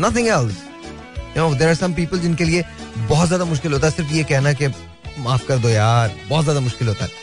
nothing 0.00 0.28
else 0.28 0.62
you 1.36 1.42
know 1.42 1.54
there 1.54 1.68
are 1.70 1.74
some 1.76 1.94
people 1.94 2.18
जिनके 2.20 2.44
लिए 2.44 2.64
बहुत 3.08 3.26
ज़्यादा 3.26 3.44
मुश्किल 3.44 3.72
होता 3.72 3.86
है। 3.86 3.92
सिर्फ़ 3.92 4.12
ये 4.12 4.24
कहना 4.24 4.52
कि 4.52 4.68
माफ़ 5.18 5.46
कर 5.48 5.58
दो 5.58 5.68
यार 5.68 6.14
बहुत 6.28 6.44
ज़्यादा 6.44 6.60
मुश्किल 6.60 6.88
होता 6.88 7.04
है। 7.04 7.22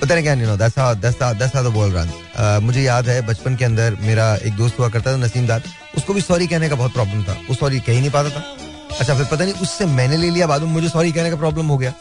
You 0.00 0.06
know, 0.46 0.54
that's 0.56 0.76
that's 1.02 1.16
that's 1.38 1.54
the 1.54 1.70
world 1.70 1.94
runs. 1.94 2.12
Uh, 2.34 2.60
मुझे 2.62 2.82
याद 2.82 3.08
है 3.08 3.20
बचपन 3.26 3.56
के 3.56 3.64
अंदर 3.64 3.96
मेरा 4.00 4.26
एक 4.36 4.56
दोस्त 4.56 4.78
हुआ 4.78 4.88
करता 4.88 5.12
था 5.12 5.16
नसीम 5.16 5.46
दाद। 5.46 5.62
उसको 5.96 6.14
भी 6.14 6.20
सॉरी 6.20 6.46
कहने 6.46 6.68
का 6.68 6.76
बहुत 6.76 6.92
प्रॉब्लम 6.92 7.22
था। 7.24 7.32
वो 7.48 7.54
सॉरी 7.54 7.80
कह 7.80 7.92
ही 7.92 8.00
नहीं 8.00 8.10
पाता 8.10 8.30
था। 8.30 8.42
अच्छा 9.00 9.14
फिर 9.14 9.26
पता 9.30 9.44
नहीं 9.44 9.54
उससे 9.62 9.86
मैंने 9.86 10.16
ले 10.16 10.30
लिया 10.30 10.46
बाद 10.46 10.62
में 10.62 10.72
मुझे 10.72 10.88
सॉरी 10.88 11.12
कहने 11.12 11.30
का 11.30 11.36
प्रॉब्लम 11.36 11.66
हो 11.66 11.78
गया 11.78 11.92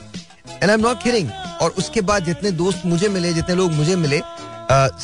and 0.62 0.70
I 0.70 0.74
am 0.74 0.82
not 0.82 1.03
kidding 1.03 1.29
और 1.62 1.75
उसके 1.84 2.01
बाद 2.12 2.25
जितने 2.25 2.51
दोस्त 2.62 2.86
मुझे 2.86 3.10
मिले 3.15 3.34
जितने 3.34 3.56
लोग 3.56 3.72
मुझे 3.74 3.96
मिले 4.06 4.22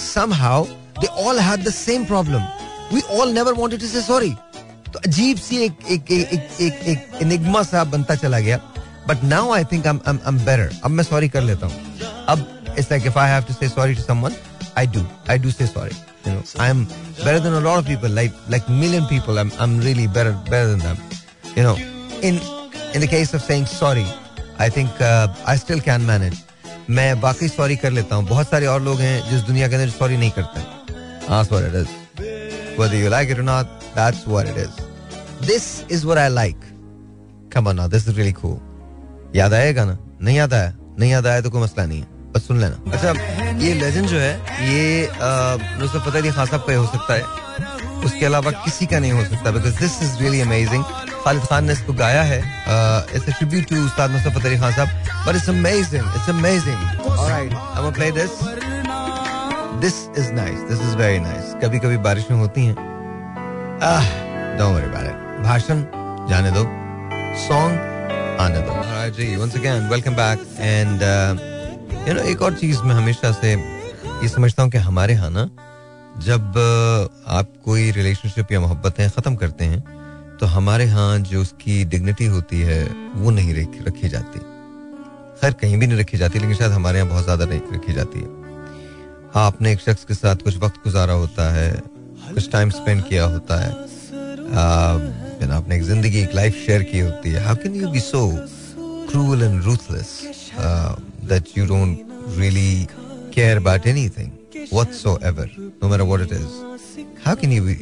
somehow 0.04 0.66
they 1.00 1.08
all 1.26 1.40
had 1.50 1.64
the 1.68 1.74
same 1.74 2.06
problem 2.06 2.48
we 2.94 3.02
all 3.20 3.34
never 3.34 3.54
wanted 3.60 3.80
to 3.80 3.88
say 3.88 4.02
sorry 4.02 4.34
तो 4.94 5.00
अजीब 5.08 5.38
सी 5.38 5.58
एक 5.66 5.86
एक 5.92 6.12
एक 6.12 6.34
एक 6.34 6.62
एक, 6.62 6.74
एक 6.88 7.22
एनिग्मा 7.22 7.64
सा 7.64 7.84
बनता 7.94 8.16
चला 8.16 8.40
गया 8.40 8.58
but 9.08 9.24
now 9.24 9.54
I 9.54 9.64
think 9.72 9.88
I 9.88 9.94
am 9.94 10.00
I 10.08 10.28
am 10.34 10.44
better 10.46 10.76
अब 10.84 10.92
मैं 10.92 11.04
सॉरी 11.04 11.30
कर 11.30 11.42
लेता 11.44 11.68
हूँ 11.68 12.26
अब 12.30 12.50
it's 12.76 12.90
like 12.92 13.06
if 13.06 13.18
I 13.18 13.28
have 13.28 13.46
to 13.48 13.54
say 13.54 13.68
sorry 13.68 13.96
to 13.96 14.02
someone, 14.02 14.36
I 14.76 14.86
do. 14.86 15.06
I 15.28 15.38
do 15.38 15.52
say 15.52 15.66
sorry. 15.66 15.92
You 16.26 16.32
know, 16.34 16.44
I'm 16.58 16.86
better 17.24 17.40
than 17.40 17.54
a 17.54 17.60
lot 17.60 17.80
of 17.80 17.86
people, 17.86 18.10
like 18.10 18.34
like 18.50 18.70
million 18.70 19.06
people. 19.06 19.38
I'm 19.38 19.52
I'm 19.60 19.80
really 19.80 20.08
better 20.08 20.34
better 20.50 20.70
than 20.72 20.80
them. 20.80 20.98
You 21.58 21.64
know, 21.64 21.78
in 22.26 22.40
in 22.96 23.02
the 23.02 23.08
case 23.10 23.34
of 23.36 23.42
saying 23.42 23.66
sorry 23.68 24.06
I 24.62 24.70
think 24.78 25.02
I 25.48 25.58
still 25.58 25.80
can 25.88 26.02
manage 26.02 26.42
मैं 26.90 27.20
बाकी 27.22 27.48
sorry 27.48 27.76
कर 27.78 27.92
लेता 27.92 28.16
हूँ। 28.16 28.26
बहुत 28.28 28.50
सारे 28.50 28.66
और 28.68 28.82
लोग 28.82 29.00
हैं 29.00 29.30
जिस 29.30 29.42
दुनिया 29.42 29.68
के 29.68 29.76
अंदर 29.76 29.90
सॉरी 29.90 30.18
नहीं 30.18 30.32
करते। 30.38 30.60
हाँ 31.28 31.44
what 31.52 31.64
it 31.64 31.76
is 31.82 32.02
whether 32.78 33.00
you 33.00 33.10
like 33.14 33.30
it 33.34 33.40
or 33.42 33.46
not 33.50 33.84
that's 33.96 34.26
what 34.34 34.48
it 34.52 34.58
is. 34.58 34.74
This 35.52 35.68
is 35.96 36.06
what 36.10 36.18
I 36.18 36.28
like. 36.38 36.64
Come 37.56 37.68
on 37.68 37.80
now 37.82 37.88
this 37.88 38.08
is 38.08 38.18
really 38.18 38.36
cool. 38.42 38.58
याद 39.36 39.54
आएगा 39.54 39.86
ना 39.86 39.98
नहीं 40.22 40.38
याद 40.38 40.54
आया? 40.54 40.74
नहीं 41.00 41.12
याद 41.12 41.28
आया 41.28 41.42
तो 41.42 41.50
कोई 41.50 41.62
मसला 41.62 41.86
नहीं 41.86 42.00
है। 42.02 42.08
बस 42.34 42.48
सुन 42.48 42.60
लेना। 42.62 42.92
अच्छा 42.94 43.10
ये 43.66 43.74
लेजेंड 43.74 44.08
जो 44.08 44.18
है 44.20 44.34
ये 44.72 45.10
नुसरत 45.80 46.02
फतेह 46.02 46.22
अली 46.22 46.32
खान 46.32 46.46
साहब 46.46 46.66
का 46.68 46.76
हो 46.76 46.86
सकता 46.98 47.14
है। 47.14 48.02
उसके 48.06 48.26
अलावा 48.26 48.52
किसी 48.66 48.86
का 48.86 49.00
नहीं 49.00 49.12
हो 49.12 49.24
सकता 49.26 49.52
because 49.52 49.80
this 49.80 50.02
is 50.04 50.18
really 50.22 50.42
amazing 50.42 50.84
Khalid 51.24 51.44
Khan 51.50 51.66
ने 51.66 51.74
इसको 51.74 51.94
गाया 51.94 52.24
है। 52.24 52.40
It's 52.40 53.28
a 53.28 53.38
tribute 53.38 53.70
to 53.70 53.84
Ustad 53.86 54.18
Fateh 54.20 54.46
Ali 54.46 54.60
Khan 54.60 54.74
sahab. 54.74 55.26
But 55.28 55.36
it's 55.36 55.50
amazing 55.50 56.04
it's 56.16 56.30
amazing 56.30 57.02
alright 57.02 57.54
I 57.54 57.84
will 57.84 57.92
play 57.94 58.12
this 58.12 58.32
this 59.82 59.96
is 60.20 60.32
nice 60.34 60.60
this 60.70 60.82
is 60.82 60.96
very 60.98 61.20
nice 61.20 61.54
कभी 61.64 61.80
कभी 61.80 61.98
बारिशें 62.08 62.36
होती 62.36 62.66
हैं। 62.66 62.76
Don't 64.58 64.74
worry 64.74 64.86
about 64.86 65.06
it 65.06 65.44
भाषण 65.46 65.86
जाने 66.30 66.52
दो। 66.52 66.64
सॉन्ग 67.48 68.40
आने 68.42 68.60
दो। 68.68 68.82
जी 69.18 69.36
once 69.36 69.56
again 69.56 69.90
welcome 69.90 70.16
back 70.16 70.46
and 70.60 71.02
you 72.08 72.14
know 72.14 72.22
एक 72.32 72.42
और 72.42 72.54
चीज़ 72.56 72.82
मैं 72.82 72.96
हमेशा 72.96 73.32
से 73.32 73.52
ये 73.54 74.28
समझता 74.30 74.64
हूँ 74.64 74.72
कि 74.72 74.78
हमारे 74.78 75.14
यहाँ 75.14 75.30
ना 75.32 75.50
जब 76.22 76.54
uh, 76.54 77.32
आप 77.36 77.48
कोई 77.66 77.92
रिलेशनशिप 77.92 78.52
या 78.52 78.60
मोहब्बतें 78.60 79.10
ख़त्म 79.10 79.36
करते 79.36 79.66
हैं 79.66 79.93
तो 80.40 80.46
हमारे 80.46 80.86
यहाँ 80.86 81.20
जो 81.32 81.42
उसकी 81.42 81.84
डिग्निटी 81.94 82.26
होती 82.36 82.60
है 82.62 82.84
वो 83.16 83.32
नहीं 83.32 83.54
रखी 83.86 84.10
जाती। 84.10 84.40
खैर 85.42 85.54
कहीं 85.62 85.78
भी 85.78 85.88
नहीं 85.88 86.00
रखी 86.00 86.18
जाती 86.18 86.40
लेकिन 86.40 86.56
शायद 86.56 86.72
हमारे 86.72 86.98
यहाँ 86.98 87.10
बहुत 87.10 87.24
ज़्यादा 87.24 87.46
नहीं 87.46 87.62
रखी 87.74 87.94
जाती 87.94 88.20
है। 88.20 88.28
हाँ 89.34 89.46
आपने 89.46 89.72
एक 89.74 89.80
शख्स 89.80 90.04
के 90.06 90.14
साथ 90.14 90.44
कुछ 90.44 90.58
वक्त 90.64 90.84
गुजारा 90.84 91.14
होता 91.24 91.50
है 91.54 91.72
कुछ 92.34 92.52
टाइम 92.52 92.70
स्पेंड 92.70 93.04
किया 93.08 93.24
होता 93.26 93.60
है। 93.62 93.72
uh, 94.50 95.52
आपने 95.52 95.76
एक 95.76 95.84
ज़िंदगी 95.84 96.20
एक 96.22 96.36
लाइफ 96.36 96.54
शेयर 96.66 96.84
की 96.92 97.00
होती 97.00 97.30
है। 97.30 97.44
How 97.46 97.56
can 97.64 97.76
you 97.76 97.90
be 97.92 98.00
so 98.00 98.28
cruel 99.10 99.44
and 99.44 99.64
ruthless 99.64 100.20
that 101.30 101.52
you 101.56 101.64
don't 101.68 102.12
really 102.38 102.88
care 103.36 103.58
about 103.60 103.86
anything 103.92 104.32
whatsoever, 104.72 105.46
no 105.82 105.90
matter 105.92 106.06
what 106.10 106.24
it 106.26 106.34
is. 106.38 106.50
How 107.26 107.36
can 107.36 107.54
you 107.56 107.62
be, 107.68 107.76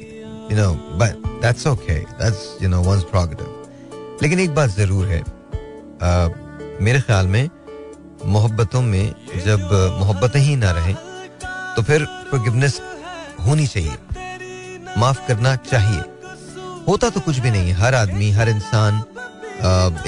you 0.51 0.58
know, 0.58 0.72
but 0.98 1.15
that's 1.41 1.65
okay. 1.65 2.05
That's, 2.20 2.58
you 2.62 2.67
know, 2.67 2.81
one's 2.84 3.05
prerogative. 3.05 3.51
लेकिन 4.24 4.39
एक 4.39 4.53
बात 4.55 4.70
ज़रूर 4.70 5.05
है 5.08 5.20
आ, 5.20 6.27
मेरे 6.86 7.00
ख्याल 7.01 7.27
में 7.27 7.50
मोहब्बतों 8.25 8.81
में 8.81 9.13
जब 9.46 9.62
मोहब्बतें 10.00 10.39
ही 10.39 10.55
ना 10.55 10.72
रहें 10.72 10.96
तो 11.75 11.84
फिर 11.84 12.05
फॉरगिवनेस 12.31 12.79
होनी 13.46 13.67
चाहिए 13.67 13.98
माफ़ 14.98 15.25
करना 15.27 15.55
चाहिए 15.70 16.01
होता 16.88 17.10
तो 17.10 17.20
कुछ 17.20 17.39
भी 17.39 17.51
नहीं 17.51 17.74
हर 17.81 17.96
आदमी 17.96 18.29
हर 18.31 18.50
इंसान 18.50 19.03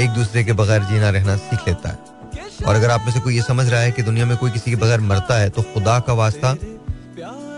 एक 0.03 0.09
दूसरे 0.15 0.43
के 0.43 0.53
बगैर 0.61 0.83
जीना 0.91 1.09
रहना 1.17 1.35
सीख 1.47 1.67
लेता 1.67 1.89
है 1.89 2.67
और 2.67 2.75
अगर 2.75 2.91
आप 2.91 3.05
में 3.05 3.11
से 3.13 3.19
कोई 3.19 3.35
ये 3.35 3.41
समझ 3.41 3.67
रहा 3.69 3.81
है 3.81 3.91
कि 3.91 4.03
दुनिया 4.03 4.25
में 4.25 4.35
कोई 4.37 4.51
किसी 4.51 4.71
के 4.71 4.77
बगैर 4.85 4.99
मरता 5.09 5.37
है 5.39 5.49
तो 5.57 5.61
खुदा 5.73 5.99
का 6.07 6.13
वास्ता 6.21 6.51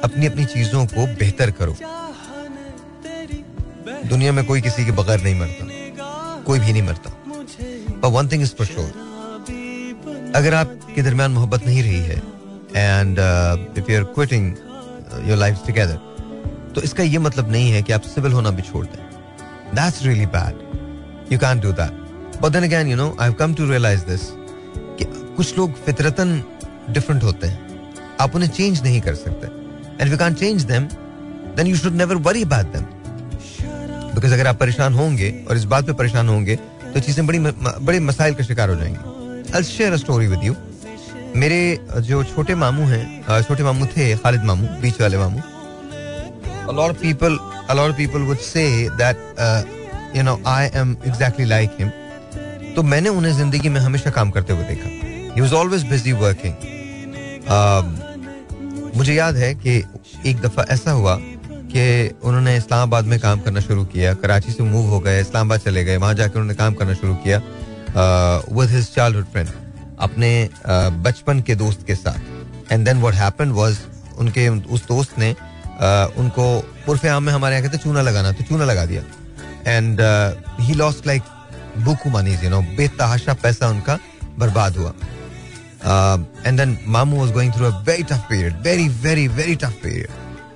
अपनी 0.08 0.26
अपनी 0.28 0.46
चीज़ों 0.46 0.86
को 0.96 1.06
बेहतर 1.20 1.52
करो 1.60 1.76
दुनिया 4.08 4.32
में 4.32 4.44
कोई 4.46 4.62
किसी 4.62 4.86
के 4.86 4.92
बगैर 4.92 5.24
नहीं 5.24 5.40
मरता। 5.40 5.66
कोई 6.46 6.60
भी 6.60 6.72
नहीं 6.72 6.84
मरता। 6.84 7.10
पर 8.02 8.10
one 8.12 8.28
thing 8.30 8.42
is 8.44 8.54
for 8.58 8.68
sure 8.68 10.32
अगर 10.36 10.54
आपके 10.54 11.02
दरमियान 11.02 11.32
मोहब्बत 11.32 11.66
नहीं 11.68 11.84
रही 11.84 12.00
है 12.02 12.18
and 12.76 13.20
if 13.78 13.92
you 13.92 13.98
are 13.98 14.04
quitting 14.16 14.56
your 15.28 15.38
life 15.38 15.62
together 15.68 16.00
तो 16.76 16.82
इसका 16.82 17.04
ये 17.04 17.18
मतलब 17.20 17.52
नहीं 17.52 17.72
है 17.72 17.82
कि 17.84 17.94
आप 17.94 18.02
सिविल 18.04 18.34
होना 18.34 18.50
भी 18.52 18.62
छोड़ 18.62 18.86
दें। 18.86 19.04
That's 19.76 20.02
really 20.04 20.26
bad 20.36 21.32
you 21.32 21.40
can 21.40 21.60
do 21.60 21.72
that 21.74 22.42
but 22.42 22.52
then 22.52 22.64
again 22.64 22.88
you 22.88 22.96
know 22.98 23.16
I 23.22 23.34
come 23.40 23.54
to 23.56 23.70
realize 23.70 24.06
this 24.06 24.22
कि 25.00 25.06
कुछ 25.38 25.58
लोग 25.58 25.84
फितरतन 25.86 26.42
डिफरेंट 26.90 27.24
होते 27.24 27.48
हैं। 27.48 27.60
आप 28.22 28.36
उन्हें 28.36 28.50
चेंज 28.50 28.82
नहीं 28.84 29.00
कर 29.02 29.16
सकते। 29.16 29.48
And 30.02 30.12
we 30.12 30.18
can 30.18 30.34
change 30.34 30.64
them 30.66 30.84
then 31.56 31.68
you 31.68 31.76
should 31.78 31.94
never 31.94 32.16
worry 32.28 32.44
about 32.44 32.74
them 32.76 32.86
because 34.26 34.40
अगर 34.40 34.48
आप 34.48 34.58
परेशान 34.60 34.94
होंगे 34.94 35.30
और 35.50 35.58
इस 35.58 35.64
बात 35.72 35.86
पे 35.86 35.94
परेशान 35.94 36.30
होंगे 36.30 36.56
तो 36.94 37.00
चीज़ें 37.00 37.26
बड़ी 37.28 37.40
बड़े 37.40 38.00
मसाइल 38.00 38.34
का 38.36 38.44
शिकार 38.44 38.70
हो 38.70 38.76
जाएँगी। 38.76 39.52
I 39.56 39.64
share 39.64 39.94
a 39.94 39.98
story 39.98 40.28
with 40.28 40.44
you 40.44 40.56
मेरे 41.36 41.60
जो 42.08 42.24
छोटे 42.24 42.56
मामू 42.56 42.86
हैं 42.88 43.42
छोटे 43.42 43.64
मामू 43.64 43.86
थे 43.88 44.16
खालिद 44.18 44.44
मामू 44.44 44.68
बीच 44.82 45.02
वाले 45.02 45.18
मामू। 45.18 45.42
A 46.66 46.74
lot 46.74 46.90
of 46.90 46.98
people 47.02 47.38
a 47.70 47.76
that 49.02 49.18
uh, 49.38 49.62
you 50.16 50.24
know 50.24 50.38
I 50.46 50.64
am 50.82 50.98
exactly 51.06 51.46
like 51.46 51.78
him. 51.80 51.92
तो 52.76 52.84
मैंने 52.84 53.10
उन्हें 53.10 53.34
ज़िंदगी 53.34 53.70
में 53.70 53.80
हमेशा 53.82 54.10
काम 54.18 54.32
करते 54.32 54.54
हुए 54.54 54.64
देखा। 54.64 54.90
He 55.36 55.42
was 55.42 55.54
always 55.54 55.84
busy 55.90 56.14
working 56.24 56.54
मुझे 58.98 59.14
याद 59.14 59.36
है 59.36 59.54
कि 59.56 59.78
एक 60.26 60.42
दफ़ा 60.42 60.66
ऐसा 60.70 60.92
हुआ 60.92 61.16
कि 61.76 62.16
उन्होंने 62.24 62.56
इस्लामाबाद 62.58 63.06
में 63.06 63.20
काम 63.20 63.40
करना 63.42 63.60
शुरू 63.60 63.84
किया 63.94 64.14
कराची 64.24 64.52
से 64.52 64.64
मूव 64.64 64.86
हो 64.90 65.00
गए 65.00 65.22
इस्लामाबाद 65.22 65.60
चले 65.60 65.84
गए 65.86 65.98
वहाँ 65.98 66.14
जाकर 66.14 66.40
उन्होंने 66.40 66.56
काम 66.56 66.74
करना 66.74 66.94
शुरू 66.94 67.16
किया 67.26 67.42
विद 68.58 68.70
हिज 68.72 68.90
चाइल्डहुड 68.96 69.26
फ्रेंड 69.32 69.50
अपने 70.00 70.30
uh, 70.48 70.92
बचपन 71.06 71.42
के 71.48 71.56
दोस्त 71.56 71.86
के 71.88 71.96
साथ। 71.96 72.72
And 72.72 72.86
then 72.86 73.00
what 73.02 73.14
happened 73.14 73.52
was 73.54 73.78
उनके 74.20 74.48
उस 74.50 74.88
दोस्त 74.88 75.20
ने 75.20 75.34
uh, 75.34 76.18
उनको 76.20 76.48
उर्फ़ 76.90 77.08
आम 77.08 77.24
में 77.24 77.34
हमारे 77.34 77.56
यहाँ 77.56 77.68
कहते 77.68 77.84
चूना 77.84 78.02
लगाना 78.02 78.32
तो 78.32 78.44
चूना 78.44 78.66
लगा 78.66 78.86
दिया। 78.86 79.04
And 79.68 80.02
he 80.62 80.74
lost 80.74 81.08
like 81.08 81.24
book 81.86 82.08
money 82.16 82.36
you 82.44 82.50
know 82.50 82.62
बेतहाशा 82.78 83.34
पैसा 83.44 83.70
उनका 83.70 84.00
बर्बाद 84.40 84.78
हुआ। 84.78 84.94
Uh, 85.86 86.18
and 86.50 86.60
then 86.60 86.72
Mamu 86.94 87.18
was 87.22 87.32
going 87.32 87.52
through 87.52 87.68
a 87.68 87.82
very 87.88 88.04
tough 88.04 88.24
period, 88.28 88.54
very, 88.68 88.88
very, 89.02 89.26
very 89.40 89.56
tough 89.56 89.76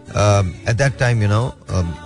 period. 0.09 0.77
That 0.77 0.97
time 0.99 1.21
you 1.23 1.29
know 1.29 1.41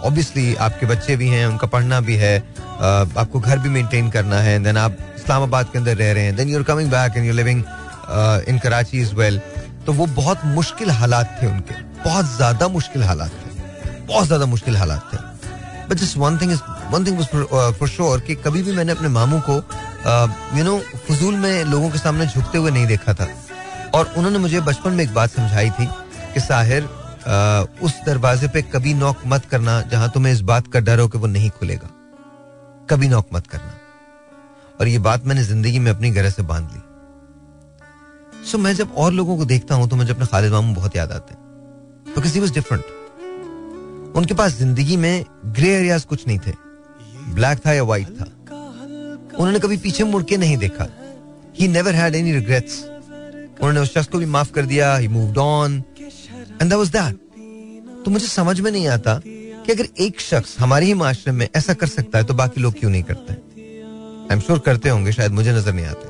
obviously 0.07 0.57
आपके 0.57 0.85
बच्चे 0.85 1.15
भी 1.15 1.27
हैं, 1.29 1.45
उनका 1.45 1.67
पढ़ना 1.67 1.99
भी 2.01 2.15
है, 2.15 2.39
uh, 2.39 3.17
आपको 3.17 3.39
घर 3.39 3.59
भी 3.59 3.69
मेंटेन 3.69 4.09
करना 4.09 4.39
है, 4.41 4.57
देन 4.63 4.77
आप 4.77 4.97
इस्लामाबाद 5.17 5.69
के 5.71 5.77
अंदर 5.79 5.97
रह 5.97 6.11
रहे 6.13 6.23
हैं, 6.23 6.35
then 6.35 6.53
you're 6.53 6.67
coming 6.69 6.89
back 6.91 7.17
and 7.17 7.25
you're 7.25 7.39
living 7.41 7.63
uh, 7.63 8.39
in 8.47 8.59
Karachi 8.59 9.03
as 9.07 9.13
well. 9.15 9.39
तो 9.85 9.93
वो 9.93 10.05
बहुत 10.15 10.45
मुश्किल 10.45 10.89
हालात 10.91 11.37
थे 11.41 11.47
उनके, 11.47 11.75
बहुत 12.03 12.25
ज़्यादा 12.35 12.67
मुश्किल 12.67 13.03
हालात 13.03 13.31
थे, 13.31 13.49
बहुत 14.07 14.25
ज़्यादा 14.27 14.45
मुश्किल 14.45 14.77
हालात 14.77 15.09
थे. 15.13 15.17
But 15.89 15.99
just 15.99 16.17
one 16.17 16.37
thing 16.41 16.51
was 17.17 17.27
for, 17.27 17.41
uh, 17.43 17.71
for 17.73 17.87
sure 17.87 18.21
कि 18.27 18.35
कभी 18.43 18.61
भी 18.63 18.71
मैंने 18.71 18.91
अपने 18.91 19.09
मामू 19.09 19.39
को 19.49 19.55
यू 20.57 20.63
नो 20.63 20.77
फजूल 21.07 21.35
में 21.35 21.63
लोगों 21.65 21.89
के 21.89 21.97
सामने 21.97 22.25
झुकते 22.25 22.57
हुए 22.57 22.71
नहीं 22.71 22.85
देखा 22.87 23.13
था 23.13 23.27
और 23.95 24.13
उन्होंने 24.17 24.39
मुझे 24.39 24.59
बचपन 24.61 24.93
में 24.93 25.03
एक 25.03 25.13
बात 25.13 25.29
समझाई 25.29 25.69
थी 25.69 25.85
कि 26.33 26.39
साहिर 26.39 26.87
उस 27.81 27.93
दरवाजे 28.05 28.47
पे 28.47 28.61
कभी 28.63 28.93
नॉक 28.93 29.21
मत 29.27 29.45
करना 29.45 29.81
जहाँ 29.81 30.09
तुम्हें 30.13 30.31
इस 30.33 30.41
बात 30.43 30.67
का 30.67 30.79
डर 30.79 30.99
हो 30.99 31.07
कि 31.07 31.17
वो 31.17 31.27
नहीं 31.27 31.49
खुलेगा। 31.49 31.89
कभी 32.89 33.07
नॉक 33.07 33.27
मत 33.33 33.47
करना। 33.47 33.73
और 34.79 34.87
ये 34.87 34.99
बात 34.99 35.25
मैंने 35.25 35.43
ज़िंदगी 35.43 35.79
में 35.79 35.91
अपनी 35.91 36.09
गरह 36.11 36.29
से 36.29 36.43
बाँध 36.43 36.69
ली। 36.73 36.81
सो 38.45 38.57
मैं 38.57 38.73
जब 38.75 38.93
और 38.95 39.11
लोगों 39.13 39.37
को 39.37 39.45
देखता 39.45 39.75
हूँ 39.75 39.89
तो 39.89 39.95
मुझे 39.95 40.11
अपने 40.13 40.25
खालिद 40.25 40.51
मामू 40.51 40.73
बहुत 40.75 40.95
याद 40.95 41.11
आते 41.11 41.33
हैं। 41.33 41.41
बिकॉज़ 42.07 42.33
ही 42.33 42.39
वॉज़ 42.39 42.53
डिफरेंट 42.53 42.83
उनके 44.17 44.33
पास 44.33 44.57
ज़िंदगी 44.57 44.97
में 44.97 45.25
ग्रे 45.47 45.69
एरियाज़ 45.69 46.05
कुछ 46.07 46.27
नहीं 46.27 46.39
थे। 46.39 46.51
ब्लैक 47.29 47.59
था 47.65 47.73
या 47.73 47.83
व्हाइट 47.83 48.07
था। 48.19 48.25
उन्होंने 49.33 49.59
कभी 49.59 49.77
पीछे 49.77 50.03
मुड़ 50.03 50.23
के 50.23 50.37
नहीं 50.37 50.57
देखा। 50.57 50.87
He 51.59 51.67
never 51.67 51.95
had 51.95 52.15
any 52.15 52.33
regrets 52.33 52.83
उन्होंने 52.83 53.79
उस 53.79 53.93
शख्स 53.93 54.07
को 54.07 54.17
भी 54.19 54.25
माफ़ 54.27 54.51
कर 54.51 54.65
दिया। 54.65 54.95
He 54.95 55.07
moved 55.07 55.37
on 55.37 55.83
and 56.63 56.71
that 56.71 56.77
was 56.79 56.89
that 56.89 58.03
तो 58.05 58.11
मुझे 58.11 58.27
समझ 58.27 58.59
में 58.59 58.71
नहीं 58.71 58.87
आता 58.87 59.19
कि 59.25 59.71
अगर 59.71 59.87
एक 60.03 60.19
शख्स 60.21 60.55
हमारे 60.59 60.85
ही 60.85 60.93
माशरे 60.93 61.31
में 61.33 61.47
ऐसा 61.55 61.73
कर 61.73 61.87
सकता 61.87 62.17
है 62.17 62.23
तो 62.23 62.33
बाकी 62.33 62.61
लोग 62.61 62.79
क्यों 62.79 62.91
नहीं 62.91 63.03
करते 63.03 63.33
आई 63.33 64.35
एम 64.35 64.39
श्योर 64.39 64.59
करते 64.59 64.89
होंगे, 64.89 65.11
शायद 65.11 65.31
मुझे 65.31 65.51
नज़र 65.51 65.73
नहीं 65.73 65.85
आते। 65.85 66.07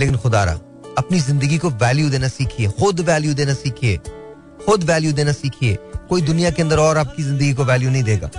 लेकिन 0.00 0.16
खुदारा, 0.18 0.52
अपनी 0.98 1.20
ज़िंदगी 1.20 1.58
को 1.58 1.70
वैल्यू 1.82 2.08
देना 2.10 2.28
सीखिए, 2.28 2.68
खुद 2.70 3.00
वैल्यू 3.00 3.34
देना 3.34 3.54
सीखिए, 3.54 3.96
खुद 4.66 4.84
वैल्यू 4.84 5.12
देना 5.12 5.32
सीखिए। 5.32 5.78
कोई 6.08 6.22
दुनिया 6.22 6.50
के 6.50 6.62
अंदर 6.62 6.78
और 6.78 6.98
आपकी 6.98 7.22
ज़िंदगी 7.22 7.52
को 7.52 7.64
वैल्यू 7.64 7.90
नहीं 7.90 8.02
देगा। 8.02 8.30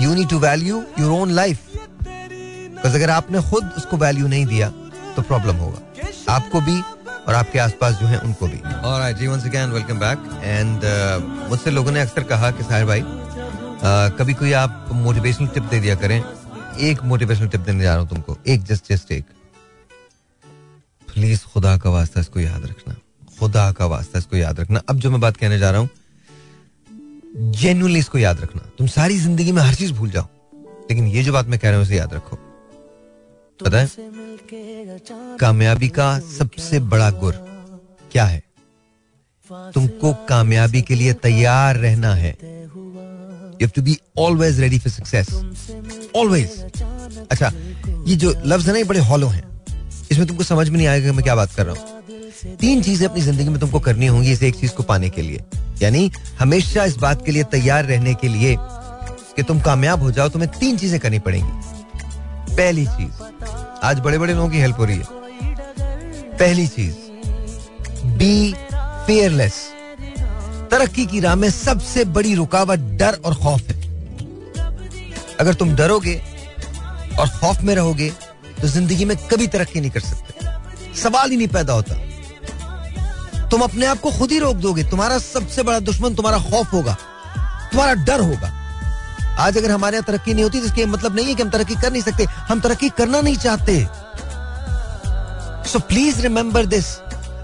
You 0.00 0.14
need 0.14 0.28
to 0.28 0.38
value 0.40 0.82
your 1.00 1.10
own 1.12 1.30
life 1.32 1.58
अगर 2.86 3.10
आपने 3.10 3.42
खुद 3.50 3.70
उसको 3.76 3.96
वैल्यू 3.96 4.26
नहीं 4.28 4.46
दिया 4.46 4.68
तो 5.16 5.22
प्रॉब्लम 5.22 5.56
होगा। 5.56 6.32
आपको 6.32 6.60
भी 6.60 6.80
और 7.28 7.34
आपके 7.34 7.58
आसपास 7.58 7.94
जो 7.94 8.06
है 8.06 8.18
उनको 8.18 8.46
भी। 8.46 8.58
और 8.84 9.12
जी 9.12 9.26
once 9.26 9.44
again 9.46 9.70
welcome 9.70 9.98
back 9.98 10.18
and 10.42 10.80
मुझसे 11.50 11.70
लोगों 11.70 11.92
ने 11.92 12.00
अक्सर 12.00 12.22
कहा 12.24 12.50
कि 12.50 12.62
साहिर 12.62 12.86
भाई 12.86 13.00
uh, 13.00 14.18
कभी 14.18 14.34
कोई 14.34 14.52
आप 14.54 14.88
मोटिवेशनल 14.94 15.48
टिप 15.48 15.62
दे 15.64 15.80
दिया 15.80 15.94
करें? 15.94 16.22
एक 16.80 17.02
मोटिवेशनल 17.04 17.48
टिप 17.48 17.60
देने 17.60 17.82
जा 17.82 17.92
रहा 17.92 18.00
हूँ 18.00 18.08
तुमको। 18.08 18.36
एक 18.48 18.62
जस्ट 18.64 18.92
जस्ट 18.92 19.12
एक। 19.12 19.24
प्लीज़ 21.08 21.44
खुदा 21.44 21.76
का 21.78 21.90
वास्ता 21.90 22.20
इसको 22.20 22.40
याद 22.40 22.64
रखना। 22.66 22.94
खुदा 23.38 23.70
का 23.72 23.86
वास्ता 23.86 24.18
इसको 24.18 24.36
याद 24.36 24.60
रखना। 24.60 24.80
अब 24.88 24.98
जो 24.98 25.10
मैं 25.10 25.20
बात 25.20 25.36
कहने 25.36 25.58
जा 25.58 25.70
रहा 25.70 25.80
हूँ 25.80 25.88
जेन्यूनली 27.52 27.98
इसको 27.98 28.18
याद 28.18 28.40
रखना। 28.40 28.62
तुम 28.78 28.86
सारी 28.86 29.18
ज़िंदगी 29.18 29.52
में 29.52 29.62
हर 29.62 29.74
चीज़ 29.74 29.92
भूल 29.92 30.10
जाओ। 30.10 30.28
लेकिन 30.90 31.06
ये 31.06 31.22
जो 31.22 31.32
बात 31.32 31.46
मैं 31.46 31.58
कह 31.58 31.68
रहा 31.68 31.78
हूँ 31.78 31.84
उसे 31.86 31.96
याद 31.96 32.14
रखो। 32.14 32.38
पता 33.60 33.78
है? 33.78 33.88
कामयाबी 35.40 35.88
का 35.88 36.18
सबसे 36.20 36.78
बड़ा 36.82 37.10
गुर 37.20 37.34
क्या 38.12 38.24
है? 38.24 38.42
तुमको 39.74 40.12
कामयाबी 40.28 40.82
के 40.82 40.94
लिए 40.94 41.12
तैयार 41.22 41.76
रहना 41.76 42.14
है। 42.14 42.30
You 43.62 43.68
to 43.68 43.82
be 43.82 43.96
always 44.18 44.60
ready 44.60 44.78
for 44.78 44.92
success 44.92 45.28
always 46.16 46.60
अच्छा 47.30 47.52
ये 48.06 48.16
जो 48.16 48.34
लफ्ज 48.44 48.66
है 48.66 48.72
ना, 48.72 48.78
ये 48.78 48.84
बड़े 48.84 49.00
हॉलो 49.00 49.26
हैं। 49.26 49.42
इसमें 50.10 50.26
तुमको 50.26 50.44
समझ 50.44 50.68
में 50.68 50.76
नहीं 50.76 50.86
आएगा 50.86 51.06
कि 51.06 51.12
मैं 51.12 51.24
क्या 51.24 51.34
बात 51.34 51.54
कर 51.54 51.66
रहा 51.66 51.74
हूँ। 51.74 52.56
तीन 52.56 52.82
चीज़ें 52.82 53.08
अपनी 53.08 53.20
ज़िंदगी 53.22 53.48
में 53.48 53.58
तुमको 53.60 53.80
करनी 53.80 54.06
होंगी 54.06 54.32
इस 54.32 54.42
एक 54.42 54.54
चीज़ 54.54 54.72
को 54.72 54.82
पाने 54.82 55.10
के 55.10 55.22
लिए। 55.22 55.44
यानी, 55.82 56.10
हमेशा 56.38 56.84
इस 56.84 56.96
बात 56.96 57.24
के 57.26 57.32
लिए 57.32 57.42
तैयार 57.52 57.84
रहने 57.84 58.14
के 58.14 58.28
लिए 58.28 58.56
कि 58.58 59.42
तुम 59.42 59.60
कामयाब 59.60 60.02
हो 60.02 60.10
जाओ, 60.10 60.28
तुम्हें 60.28 60.50
तीन 60.58 60.76
चीज़ें 60.78 60.98
करनी 61.00 61.18
पड़ेंगी। 61.18 61.50
पहली 62.50 62.86
चीज़ 62.86 63.22
आज 63.84 63.98
बड़े 64.00 64.18
बड़े 64.18 64.34
लोगों 64.34 64.48
की 64.50 64.58
हेल्प 64.58 64.78
हो 64.78 64.84
रही 64.84 64.96
है। 64.96 65.04
पहली 66.38 66.66
चीज़ 66.68 66.94
बी 68.18 68.52
फेयरलेस 69.06 69.54
तरक्की 70.70 71.04
की 71.06 71.20
राह 71.20 71.34
में 71.34 71.50
सबसे 71.50 72.04
बड़ी 72.14 72.34
रुकावट 72.34 72.78
डर 72.98 73.18
और 73.24 73.34
खौफ 73.34 73.68
है। 73.68 73.76
अगर 75.40 75.54
तुम 75.54 75.74
डरोगे 75.76 76.14
और 77.18 77.28
खौफ 77.30 77.62
में 77.62 77.74
रहोगे 77.74 78.10
तो 78.60 78.68
ज़िंदगी 78.68 79.04
में 79.04 79.16
कभी 79.30 79.46
तरक्की 79.48 79.80
नहीं 79.80 79.90
कर 79.90 80.00
सकते। 80.00 80.96
सवाल 81.00 81.30
ही 81.30 81.36
नहीं 81.36 81.48
पैदा 81.48 81.72
होता। 81.72 81.94
तुम 83.48 83.62
अपने 83.62 83.86
आप 83.86 84.00
को 84.00 84.10
खुद 84.10 84.32
ही 84.32 84.38
रोक 84.38 84.56
दोगे। 84.56 84.84
तुम्हारा 84.84 85.18
सबसे 85.18 85.62
बड़ा 85.62 85.78
दुश्मन, 85.80 86.14
तुम्हारा 86.14 86.38
खौफ 86.40 86.72
होगा। 86.72 86.96
तुम्हारा 87.70 87.94
डर 88.04 88.20
होगा। 88.20 88.52
आज 89.38 89.58
अगर 89.58 89.70
हमारे 89.70 89.96
यहाँ 89.96 90.04
तरक्की 90.06 90.34
नहीं 90.34 90.44
होती 90.44 90.60
तो 90.60 90.66
इसके 90.66 90.86
मतलब 90.86 91.16
नहीं 91.16 91.26
है 91.26 91.34
कि 91.34 91.42
हम 91.42 91.50
तरक्की 91.50 91.74
कर 91.74 91.92
नहीं 91.92 92.02
सकते। 92.02 92.24
हम 92.48 92.60
तरक्की 92.60 92.88
करना 92.98 93.20
नहीं 93.20 93.36
चाहते। 93.36 93.86
सो 95.68 95.78
प्लीज़ 95.80 96.20
रिमेंबर 96.22 96.66
दिस 96.66 96.86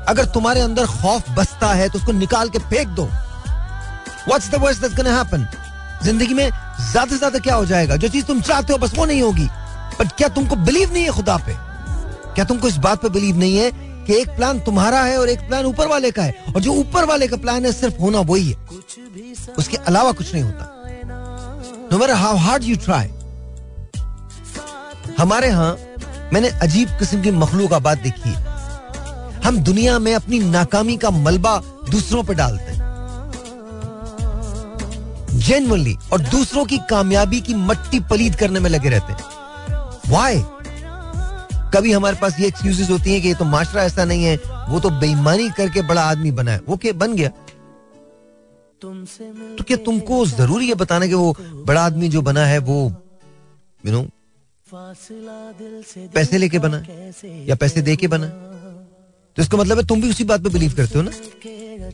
अगर 0.08 0.24
तुम्हारे 0.34 0.60
अंदर 0.60 0.86
खौफ 0.88 1.30
बसता 1.30 1.72
है 1.74 1.88
तो 1.88 1.98
उसको 1.98 2.12
निकाल 2.12 2.48
के 2.48 2.58
फेंक 2.58 2.88
दो। 2.90 3.04
What's 3.04 4.50
the 4.50 4.54
worst 4.62 4.80
that's 4.82 5.06
happen 5.06 5.46
ज़िंदगी 6.04 6.34
में 6.34 6.48
ज़्यादा 6.48 7.10
से 7.10 7.18
ज़्यादा 7.18 7.38
क्या 7.38 7.54
हो 7.54 7.66
जाएगा? 7.66 7.96
जो 7.96 8.08
चीज़ 8.08 8.24
तुम 8.24 8.40
चाहते 8.40 8.72
हो, 8.72 8.78
बस 8.78 8.94
वो 8.96 9.04
नहीं 9.04 9.22
होगी। 9.22 9.48
बट 10.00 10.12
क्या 10.12 10.28
तुमको 10.28 10.56
बिलीव 10.56 10.92
नहीं 10.92 11.04
है 11.04 11.10
खुदा 11.10 11.36
पे? 11.36 11.54
क्या 12.34 12.44
तुमको 12.44 12.68
इस 12.68 12.76
बात 12.78 13.02
पे 13.02 13.08
बिलीव 13.08 13.38
नहीं 13.38 13.56
है 13.56 13.70
कि 14.06 14.14
एक 14.14 14.28
प्लान 14.36 14.60
तुम्हारा 14.60 15.02
है 15.02 15.18
और 15.18 15.28
एक 15.28 15.40
प्लान 15.48 15.66
ऊपर 15.66 15.86
वाले 15.86 16.10
का 16.10 16.22
है? 16.22 16.44
और 16.54 16.60
जो 16.60 16.72
ऊपर 16.72 17.04
वाले 17.04 17.28
का 17.28 17.36
प्लान 17.36 17.66
है, 17.66 17.72
सिर्फ़ 17.72 18.00
होना 18.00 18.20
वही 18.20 18.48
है। 18.50 18.56
उसके 19.58 19.76
अलावा 19.76 20.12
कुछ 20.12 20.32
नहीं 20.34 20.44
होता। 20.44 20.79
No 21.92 21.98
matter 21.98 22.14
how 22.14 22.36
hard 22.36 22.64
you 22.64 22.76
try 22.76 23.08
हमारे 25.18 25.48
यहाँ 25.48 25.76
मैंने 26.32 26.48
अजीब 26.62 26.88
किस्म 26.98 27.20
की 27.22 27.30
मखलूक 27.32 27.72
आबाद 27.72 27.98
देखी 27.98 28.30
है। 28.30 29.40
हम 29.44 29.58
दुनिया 29.60 29.98
में 29.98 30.14
अपनी 30.14 30.38
नाकामी 30.40 30.96
का 30.96 31.10
मलबा 31.10 31.56
दूसरों 31.90 32.22
पर 32.24 32.34
डालते 32.34 32.72
हैं। 32.72 32.78
जेनवनली 35.38 35.96
और 36.12 36.20
दूसरों 36.20 36.64
की 36.64 36.78
कामयाबी 36.90 37.40
की 37.40 37.54
मट्टी 37.56 38.00
पलीद 38.10 38.34
करने 38.36 38.60
में 38.60 38.70
लगे 38.70 38.88
रहते 38.88 39.12
हैं। 39.12 39.24
वाई 40.08 40.42
कभी 41.74 41.92
हमारे 41.92 42.16
पास 42.16 42.40
ये 42.40 42.46
एक्सक्यूजेस 42.46 42.90
होती 42.90 43.12
हैं 43.12 43.20
कि 43.22 43.28
ये 43.28 43.34
तो 43.34 43.44
माशरा 43.46 43.82
ऐसा 43.82 44.04
नहीं 44.04 44.24
है, 44.24 44.36
वो 44.68 44.80
तो 44.80 44.90
बेईमानी 44.90 45.50
करके 45.50 45.82
बड़ा 45.82 46.02
आदमी 46.04 46.30
बना 46.32 46.52
है। 46.52 46.60
वो 46.68 46.76
क्या 46.76 46.92
बन 46.94 47.14
गया? 47.16 47.30
तो 48.82 49.64
क्या 49.64 49.76
तुमको 49.76 50.24
ज़रूरी 50.26 50.68
है 50.68 50.74
बताना 50.74 51.06
कि 51.06 51.14
वो 51.14 51.36
बड़ा 51.66 51.80
आदमी 51.82 52.08
जो 52.08 52.22
बना 52.22 52.44
है 52.46 52.58
वो 52.58 52.76
यू 53.86 53.92
नो 53.92 54.02
पैसे 56.14 56.38
लेके 56.38 56.58
बना 56.58 56.82
या 57.48 57.54
पैसे 57.56 57.82
दे 57.82 57.96
के 57.96 58.08
बना 58.08 58.26
तो 59.36 59.42
इसका 59.42 59.58
मतलब 59.58 59.78
है 59.78 59.86
तुम 59.86 60.00
भी 60.02 60.10
उसी 60.10 60.24
बात 60.24 60.42
पे 60.42 60.48
बिलीव 60.48 60.72
करते 60.76 60.98
हो 60.98 61.02
ना? 61.04 61.10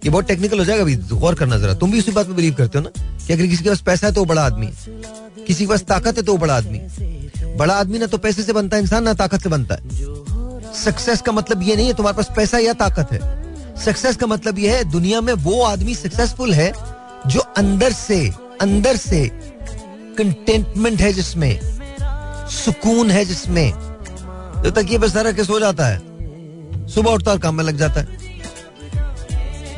ये 0.05 0.11
बहुत 0.11 0.27
टेक्निकल 0.27 0.59
हो 0.59 0.65
जाएगा 0.65 0.83
अभी 0.83 0.95
गौर 0.97 1.35
करना 1.35 1.59
जरा। 1.59 1.75
तुम 1.75 1.91
भी 1.93 1.99
उसी 1.99 2.13
बात 2.13 2.27
पे 2.27 2.33
बिलीव 2.33 2.55
करते 2.55 2.79
हो 2.79 2.85
ना? 2.85 2.91
कि 3.27 3.33
अगर 3.33 3.47
किसी 3.47 3.65
के 3.65 3.71
पास 3.71 3.81
पैसा 3.81 4.07
है 4.07 4.13
तो 4.13 4.21
वो 4.21 4.27
बड़ा 4.27 4.43
आदमी 4.43 4.67
किसी 5.47 5.65
के 5.65 5.69
पास 5.71 5.83
ताकत 5.85 6.17
है 6.17 6.23
तो 6.23 6.33
वो 6.33 6.39
बड़ा 6.39 6.57
आदमी 6.57 6.81
बड़ा 7.57 7.75
आदमी 7.75 7.99
ना 7.99 8.07
तो 8.07 8.19
पैसे 8.19 8.43
से 8.43 8.53
बनता 8.53 8.77
है 8.77 8.83
इंसान 8.83 9.05
ना 9.05 9.15
ताकत 9.15 9.43
से 9.43 9.49
बनता 9.49 9.75
है। 9.75 9.81
सक्सेस 10.75 11.21
का 11.23 11.33
मतलब 11.33 11.63
ये 11.63 11.77
नहीं 11.77 11.87
है 11.87 11.95
तुम्हारे 11.95 12.17
पास 12.17 12.31
पैसा 12.37 12.59
या 12.59 12.73
ताकत 12.75 13.13
है। 13.13 13.46
सक्सेस 13.85 14.17
का 14.17 14.27
मतलब 14.27 14.59
यह 14.59 14.75
है, 14.75 14.85
दुनिया 14.85 15.21
में 15.21 15.33
वो 15.35 15.63
आदमी 15.63 15.95
सक्सेसफुल 15.95 16.53
है 16.55 16.73
जो 17.27 17.41
अंदर 17.57 17.93
से 17.93 18.19
अंदर 18.61 18.97
से 18.97 19.29
कंटेंटमेंट 20.19 21.01
है 21.01 21.13
जिसमें, 21.13 21.59
सुकून 22.51 23.11
है 23.11 23.25
जिसमें। 23.25 23.71
जो 24.65 24.71
तक 24.71 24.87
ये 24.91 24.99
बस 24.99 25.13
सारा 25.13 25.33
के 25.33 25.45
सो 25.45 25.61
जाता 25.61 25.87
है, 25.87 25.99
सुबह 26.89 27.11
उठता 27.11 27.31
और 27.31 27.39
काम 27.39 27.55
में 27.55 27.65
लग 27.65 27.77
जाता 27.77 28.01
है। 28.01 28.25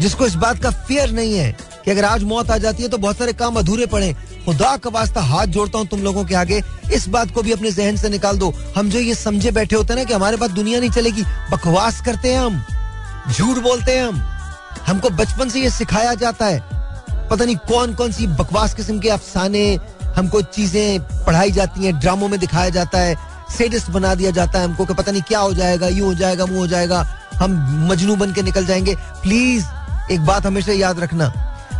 जिसको 0.01 0.27
इस 0.27 0.35
बात 0.35 0.63
का 0.63 0.71
फियर 0.71 1.11
नहीं 1.11 1.35
है 1.35 1.57
कि 1.85 1.91
अगर 1.91 2.05
आज 2.05 2.25
मौत 2.25 2.51
आ 2.51 2.59
जाती 2.59 2.83
है 2.83 2.89
तो 2.89 2.99
बहुत 2.99 3.19
सारे 3.19 3.33
काम 3.33 3.57
अधूरे 3.57 3.87
पड़े। 3.87 4.13
खुदा 4.45 4.77
का 4.77 4.91
वास्ता 4.91 5.21
हाथ 5.21 5.47
जोड़ता 5.47 5.79
हूँ 5.79 5.87
तुम 5.87 6.03
लोगों 6.03 6.25
के 6.25 6.35
आगे। 6.35 6.63
इस 6.95 7.09
बात 7.09 7.31
को 7.31 7.43
भी 7.43 7.53
अपने 7.53 7.71
जहन 7.71 7.97
से 7.97 8.09
निकाल 8.09 8.39
दो। 8.39 8.53
हम 8.77 8.91
जो 8.91 8.99
ये 8.99 9.15
समझे 9.15 9.51
बैठे 9.51 9.77
होते 9.77 9.93
हैं 9.93 10.01
ना 10.01 10.05
कि 10.05 10.15
हमारे 10.15 10.37
पास 10.37 10.51
दुनिया 10.51 10.81
नहीं 10.81 10.91
चलेगी, 10.91 11.23
बकवास 11.53 12.01
करते 12.01 12.33
हैं 12.33 12.41
हम। 12.41 12.65
झूठ 13.33 13.59
बोलते 13.59 13.93
हैं 13.93 14.05
हम। 14.05 14.17
हमको 14.87 15.11
बचपन 15.11 15.49
से 15.49 15.61
ये 15.61 15.71
सिखाया 15.71 16.15
जाता 16.15 16.47
है। 16.47 16.63
पता 17.29 17.45
नहीं 17.45 17.57
कौन 17.57 17.95
कौन 17.95 18.13
सी 18.13 18.27
बकवास 18.27 18.75
किस्म 18.75 18.99
के 18.99 19.09
अफसाने 19.09 19.81
हमको 20.17 20.43
चीज़ें 20.43 21.01
पढ़ाई 21.25 21.51
जाती 21.51 21.85
हैं, 21.85 21.99
ड्रामों 22.01 22.29
में 22.29 22.41
दिखाया 22.41 22.69
जाता 22.69 22.99
है 22.99 23.17
सेडिस्ट 23.59 23.91
बना 23.91 24.15
दिया 24.15 24.31
जाता 24.31 24.59
है 24.59 24.65
हमको 24.65 24.85
कि 24.85 24.95
पता 24.95 25.13
नहीं 25.13 25.23
क्या 25.23 25.39
हो 25.39 25.53
जाएगा, 25.55 25.89
यूँ 25.89 26.07
हो 26.07 26.15
जाएगा, 26.15 26.45
वो 26.45 26.59
हो 26.59 26.67
जाएगा। 26.67 27.07
हम 27.35 27.53
मजनू 27.91 28.17
बन 28.17 28.33
के 28.33 28.43
निकल 28.43 28.67
जाएँगे। 28.67 28.95
प्लीज़, 28.95 29.67
एक 30.11 30.21
बात 30.21 30.47
हमेशा 30.47 30.73
याद 30.73 31.01
रखना। 31.01 31.33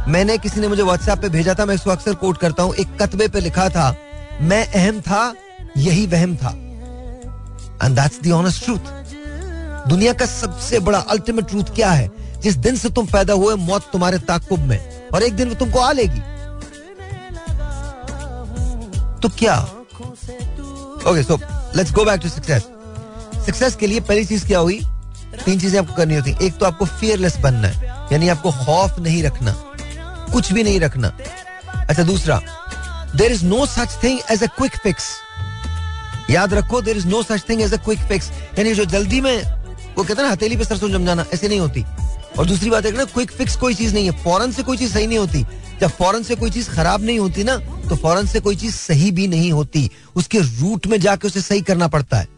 मैंने 0.09 0.39
किसी 0.39 0.61
ने 0.61 0.69
मुझे 0.69 0.83
व्हाट्सएप 0.83 1.19
पे 1.19 1.29
भेजा 1.29 1.55
था, 1.55 1.65
मैं 1.65 1.75
इसको 1.75 1.91
अक्सर 1.91 2.15
कोट 2.15 2.39
करता 2.39 2.63
हूँ। 2.63 2.75
एक 2.75 3.03
कतबे 3.03 3.29
पे 3.29 3.41
लिखा 3.41 3.69
था, 3.69 3.95
मैं 4.41 4.73
अहम 4.73 5.01
था, 5.01 5.35
यही 5.77 6.07
वहम 6.07 6.37
था। 6.37 6.51
एंड 7.87 8.01
दैट्स 8.01 8.31
ऑनेस्ट 8.31 8.65
ट्रूथ 8.65 8.98
दुनिया 9.89 10.13
का 10.13 10.27
सबसे 10.27 10.79
बड़ा 10.79 10.99
अल्टीमेट 10.99 11.49
ट्रूथ 11.49 11.75
क्या 11.75 11.91
है? 11.91 12.11
जिस 12.43 12.57
दिन 12.57 12.77
से 12.77 12.91
तुम 12.91 13.07
पैदा 13.07 13.35
हुए, 13.35 13.55
मौत 13.55 13.89
तुम्हारे 13.93 14.19
ताकुब 14.19 14.61
में। 14.61 15.09
और 15.11 15.23
एक 15.23 15.37
दिन 15.37 15.49
वो 15.49 15.55
तुमको 15.55 15.79
आ 15.79 15.93
लेगी। 15.93 16.21
तो 19.23 19.29
क्या? 19.39 19.57
Okay 21.07 21.23
so 21.23 21.39
let's 21.77 21.93
go 21.93 22.05
back 22.05 22.21
to 22.21 22.29
success 22.29 22.63
success 23.47 23.77
के 23.77 23.87
लिए 23.87 24.01
पहली 24.01 24.25
चीज़ 24.25 24.47
क्या 24.47 24.59
हुई? 24.59 24.81
तीन 25.45 25.61
चीज़ें 25.61 25.79
आपको 25.81 25.95
करनी 25.95 26.15
होती 26.15 26.37
एक 26.43 26.59
तो 26.59 26.67
आपको 26.67 26.85
फियरलेस 26.85 27.37
बनना 27.37 27.69
है। 27.69 27.87
यानी 28.13 28.29
आपको 28.29 28.51
खौफ 28.65 28.99
नहीं 28.99 29.23
रखना। 29.23 29.53
कुछ 30.33 30.53
भी 30.53 30.63
नहीं 30.63 30.81
रखना। 30.81 31.13
अच्छा 31.89 32.03
दूसरा 32.03 32.41
there 33.17 33.33
is 33.33 33.45
no 33.45 33.67
such 33.67 33.99
thing 34.03 34.19
as 34.31 34.43
a 34.43 34.47
quick 34.57 34.77
fix 34.77 35.09
याद 36.31 36.55
रखो 36.55 36.81
there 36.83 36.97
is 36.97 37.07
no 37.09 37.23
such 37.23 37.45
thing 37.49 37.63
as 37.63 37.75
a 37.75 37.77
quick 37.85 38.01
fix 38.09 38.31
यानी 38.59 38.75
जो 38.75 38.85
जल्दी 38.85 39.21
में 39.21 39.58
वो 39.99 40.05
कहते 40.05 40.23
हैं 40.23 40.29
हथेली 40.31 40.57
पे 40.57 40.65
सरसों 40.65 40.89
जम 40.91 41.07
जाना 41.07 41.25
ऐसे 41.35 41.49
नहीं 41.49 41.61
होती। 41.61 41.85
और 42.39 42.47
दूसरी 42.47 42.71
बात 42.71 42.85
है 42.87 42.91
ना 42.97 43.05
क्विक 43.05 43.31
फिक्स 43.33 43.57
कोई 43.57 43.75
चीज़ 43.75 43.95
नहीं 43.95 44.11
है। 44.11 44.23
फ़ौरन 44.25 44.53
से 44.53 44.63
कोई 44.63 44.77
चीज़ 44.77 44.93
सही 44.93 45.07
नहीं 45.07 45.19
होती। 45.19 45.43
जब 45.81 45.91
फ़ौरन 45.91 46.23
से 46.23 46.35
कोई 46.37 46.51
चीज़ 46.51 46.69
खराब 46.71 47.03
नहीं 47.03 47.19
होती 47.19 47.45
ना 47.45 47.57
तो 47.89 47.97
फ़ौरन 47.97 48.27
से 48.27 48.41
कोई 48.41 48.57
चीज़ 48.57 48.75
सही 48.75 49.11
भी 49.11 49.27
नहीं 49.29 49.51
होती। 49.53 49.91
उसके 50.17 50.39
रूट 50.41 50.87
में 50.87 50.99
जाके 51.01 51.27
उसे 51.27 51.41
सही 51.41 51.63
करना 51.63 51.89
पड़ता 51.89 52.17
है। 52.17 52.29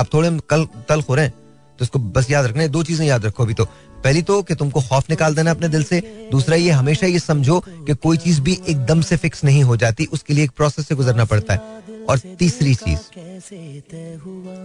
अब 0.00 0.06
थोड़े 0.14 0.30
कल 0.50 0.64
तल 0.88 1.00
हो 1.00 1.14
रहे 1.14 1.24
हैं 1.24 1.34
तो 1.78 1.84
इसको 1.84 1.98
बस 1.98 2.30
याद 2.30 2.46
रखना 2.46 2.66
दो 2.66 2.82
चीज़ें 2.82 3.06
याद 3.06 3.26
रखो 3.26 3.42
अभी 3.42 3.54
तो। 3.54 3.64
पहली 4.04 4.22
तो 4.22 4.42
कि 4.42 4.54
तुमको 4.54 4.80
खौफ 4.80 5.10
निकाल 5.10 5.34
देना 5.34 5.50
अपने 5.50 5.68
दिल 5.68 5.84
से। 5.84 6.00
दूसरा 6.32 6.56
ये, 6.56 6.70
हमेशा 6.70 7.06
ये 7.06 7.18
समझो 7.18 7.58
कि 7.68 7.94
कोई 7.94 8.16
चीज़ 8.16 8.40
भी 8.40 8.58
एकदम 8.68 9.00
से 9.00 9.16
फिक्स 9.16 9.44
नहीं 9.44 9.62
हो 9.62 9.76
जाती। 9.76 10.06
उसके 10.12 10.34
लिए 10.34 10.44
एक 10.44 10.50
प्रोसेस 10.50 10.88
से 10.88 10.94
गुजरना 10.94 11.24
पड़ता 11.24 11.54
है। 11.54 11.85
और 12.10 12.18
तीसरी 12.38 12.74
चीज़। 12.74 13.00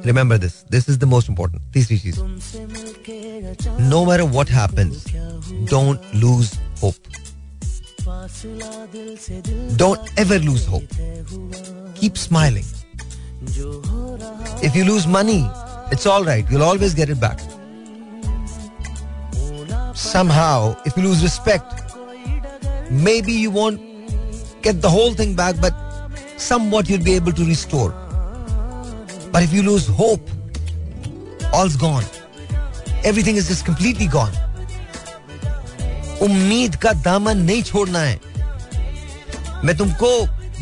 Remember 0.05 0.37
this 0.37 0.53
this 0.71 0.89
is 0.89 0.97
the 0.99 1.03
most 1.13 1.29
important 1.29 1.61
तीसरी 1.73 1.97
चीज़। 1.99 2.19
No 3.81 4.03
matter 4.05 4.23
what 4.23 4.49
happens 4.51 5.05
don't 5.69 6.15
lose 6.15 6.51
hope 6.83 6.95
don't 9.77 10.19
ever 10.19 10.39
lose 10.39 10.67
hope 10.67 10.87
keep 11.99 12.15
smiling 12.25 12.65
if 14.63 14.77
you 14.77 14.83
lose 14.85 15.07
money 15.15 15.39
it's 15.93 16.07
all 16.07 16.25
right 16.25 16.51
you'll 16.51 16.61
always 16.61 16.95
get 16.95 17.09
it 17.09 17.17
back 17.25 17.49
somehow, 20.01 20.59
if 20.89 20.95
you 20.97 21.01
lose 21.05 21.21
respect, 21.23 21.73
maybe 23.07 23.33
you 23.39 23.49
won't 23.55 23.81
get 24.67 24.77
the 24.85 24.91
whole 24.93 25.17
thing 25.17 25.33
back, 25.39 25.57
but 25.65 25.81
somewhat 26.41 26.89
you'll 26.89 27.03
be 27.03 27.15
able 27.15 27.31
to 27.33 27.45
restore. 27.45 27.91
But 29.31 29.43
if 29.43 29.53
you 29.53 29.63
lose 29.63 29.87
hope, 29.87 30.29
all's 31.53 31.75
gone. 31.77 32.03
Everything 33.03 33.37
is 33.37 33.47
just 33.47 33.65
completely 33.65 34.07
gone. 34.07 34.33
उम्मीद 36.21 36.75
का 36.81 36.91
दामन 37.05 37.37
नहीं 37.45 37.61
छोड़ना 37.63 37.99
है 37.99 38.19
मैं 39.65 39.75
तुमको 39.77 40.09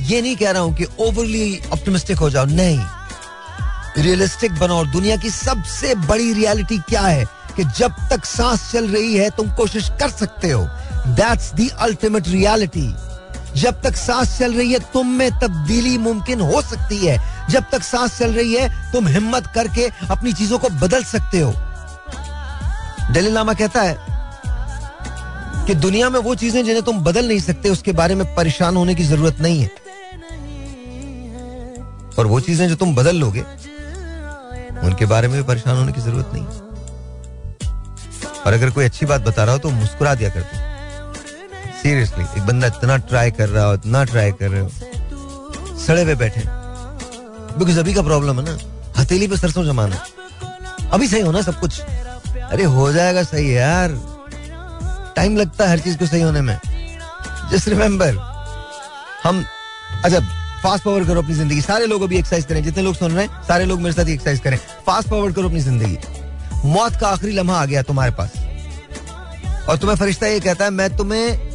ये 0.10 0.22
नहीं 0.22 0.36
कह 0.36 0.52
रहा 0.52 0.62
हूँ 0.62 0.74
कि 0.76 0.86
ओवरली 1.08 1.60
ऑप्टिमिस्टिक 1.74 2.18
हो 2.18 2.30
जाओ 2.30 2.46
नहीं 2.46 2.80
रियलिस्टिक 4.04 4.52
बनो 4.60 4.76
और 4.76 4.88
दुनिया 4.92 5.16
की 5.24 5.30
सबसे 5.30 5.94
बड़ी 6.08 6.32
रियलिटी 6.34 6.78
क्या 6.90 7.02
है 7.02 7.26
कि 7.56 7.64
जब 7.78 7.96
तक 8.12 8.26
सांस 8.26 8.72
चल 8.72 8.88
रही 8.96 9.14
है 9.18 9.30
तुम 9.38 9.50
कोशिश 9.60 9.90
कर 10.00 10.10
सकते 10.10 10.52
हो 10.52 10.64
दैट्स 11.20 11.54
द 11.56 11.70
अल्टीमेट 11.88 12.28
रियलिटी 12.28 12.88
जब 13.60 13.82
तक 13.82 13.96
सांस 13.96 14.38
चल 14.40 14.54
रही 14.54 14.74
है 14.74 14.80
तुम 14.94 15.08
में 15.14 15.32
तब्दीली 15.40 15.98
मुमकिन 15.98 16.42
हो 16.42 16.62
सकती 16.62 16.98
है। 16.98 17.18
जब 17.50 17.64
तक 17.72 17.84
सांस 17.84 18.18
चल 18.20 18.34
रही 18.34 18.54
है, 18.56 18.92
तुम 18.92 19.08
हिम्मत 19.08 19.48
करके 19.56 19.88
अपनी 20.10 20.34
चीज़ों 20.34 20.60
को 20.60 20.70
बदल 20.82 21.04
सकते 21.06 21.40
हो। 21.40 21.52
दलील 23.14 23.34
नामा 23.34 23.54
कहता 23.54 23.82
है 23.82 23.98
कि 25.68 25.74
दुनिया 25.78 26.10
में 26.10 26.20
वो 26.20 26.36
चीज़ें 26.36 26.64
जिन्हें 26.66 26.84
तुम 26.84 27.04
बदल 27.04 27.28
नहीं 27.28 27.40
सकते, 27.40 27.70
उसके 27.70 27.92
बारे 27.94 28.16
में 28.16 28.36
परेशान 28.36 28.76
होने 28.78 28.96
की 28.96 29.04
ज़रूरत 29.04 29.42
नहीं 29.42 29.62
है। 29.62 29.70
और 32.18 32.26
वो 32.26 32.40
चीज़ें 32.40 32.68
जो 32.70 32.76
तुम 32.76 32.96
बदल 32.96 33.16
लोगे, 33.16 33.42
उनके 34.84 35.06
बारे 35.06 35.28
में 35.28 35.38
भी 35.38 35.48
परेशान 35.48 35.78
होने 35.78 35.92
की 35.92 36.02
ज़रूरत 36.02 36.32
नहीं 36.34 36.44
है। 36.44 36.68
और 38.40 38.54
अगर 38.54 38.70
कोई 38.70 38.86
अच्छी 38.86 39.06
बात 39.06 39.22
बता 39.22 39.44
रहा 39.44 39.54
हो 39.54 39.60
तो 39.60 39.70
मुस्कुरा 39.72 40.16
दिया 40.16 40.30
करते 40.30 40.58
सीरियसली 41.82 42.24
एक 42.38 42.46
बंदा 42.46 42.68
इतना 42.68 42.98
ट्राई 43.10 43.32
कर 43.32 43.50
रहा 43.50 43.66
हो, 43.66 43.74
इतना 43.74 44.04
ट्राई 44.04 44.32
कर 44.32 44.50
रहे 44.50 44.62
हो। 44.62 44.70
सड़े 45.78 46.06
पे 46.06 46.16
बैठे। 46.16 46.42
बिकॉज़ 47.58 47.80
अभी 47.80 47.94
का 47.94 48.02
प्रॉब्लम 48.02 48.40
है 48.40 48.46
ना, 48.46 48.58
हथेली 48.98 49.28
पे 49.28 49.38
सरसों 49.38 49.64
जमाना। 49.66 50.04
अभी 50.94 51.08
सही 51.08 51.22
होना 51.22 51.42
सब 51.42 51.60
कुछ। 51.60 51.80
अरे 52.52 52.64
हो 52.66 52.92
जाएगा 52.92 53.24
सही 53.24 53.56
यार। 53.58 53.92
टाइम 55.16 55.38
लगता 55.38 55.64
है 55.64 55.70
हर 55.70 55.80
चीज़ 55.80 55.98
को 55.98 56.06
सही 56.06 56.22
होने 56.22 56.42
में। 56.42 56.58
जस्ट 57.52 57.68
रिमेंबर 57.68 58.18
हम 59.24 59.44
अच्छा 60.04 60.20
फास्ट 60.64 60.84
फॉरवर्ड 60.84 61.08
करो 61.08 61.22
अपनी 61.22 61.34
ज़िंदगी। 61.36 61.62
सारे 61.62 61.86
लोग 61.86 62.02
अभी 62.02 62.18
एक्सरसाइज 62.18 62.46
करें, 62.46 62.64
जितने 62.64 62.84
लोग 62.84 62.96
सुन 62.96 63.12
रहे 63.12 63.26
हैं, 63.26 63.42
सारे 63.44 63.66
लोग 63.66 63.80
मेरे 63.82 63.94
साथ 63.94 64.10
एक्सरसाइज 64.10 64.40
करें। 64.40 64.58
फास्ट 64.88 65.10
फॉरवर्ड 65.10 65.36
करो 65.36 65.48
अपनी 65.48 65.60
ज़िंदगी। 65.60 65.98
मौत 66.66 66.96
का 67.02 67.08
आखिरी 67.08 67.32
लम्हा 67.32 67.62
आ 67.62 67.66
गया 67.66 67.82
तुम्हारे 67.82 68.12
पास। 68.12 68.34
और 69.70 69.78
तुम्हें 69.78 69.98
फरिश्ता 69.98 70.28
ये 70.28 70.40
कहता 70.40 70.66
है, 70.66 70.72
मैं 70.72 70.96
तुम्हें 70.98 71.49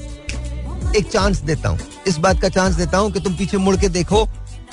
एक 0.94 1.10
चांस 1.10 1.40
देता 1.40 1.68
हूँ। 1.68 1.78
इस 2.06 2.18
बात 2.18 2.40
का 2.40 2.48
चांस 2.48 2.74
देता 2.74 2.98
हूँ 2.98 3.10
कि 3.12 3.20
तुम 3.20 3.34
पीछे 3.34 3.56
मुड़ 3.56 3.76
के 3.76 3.88
देखो, 3.88 4.24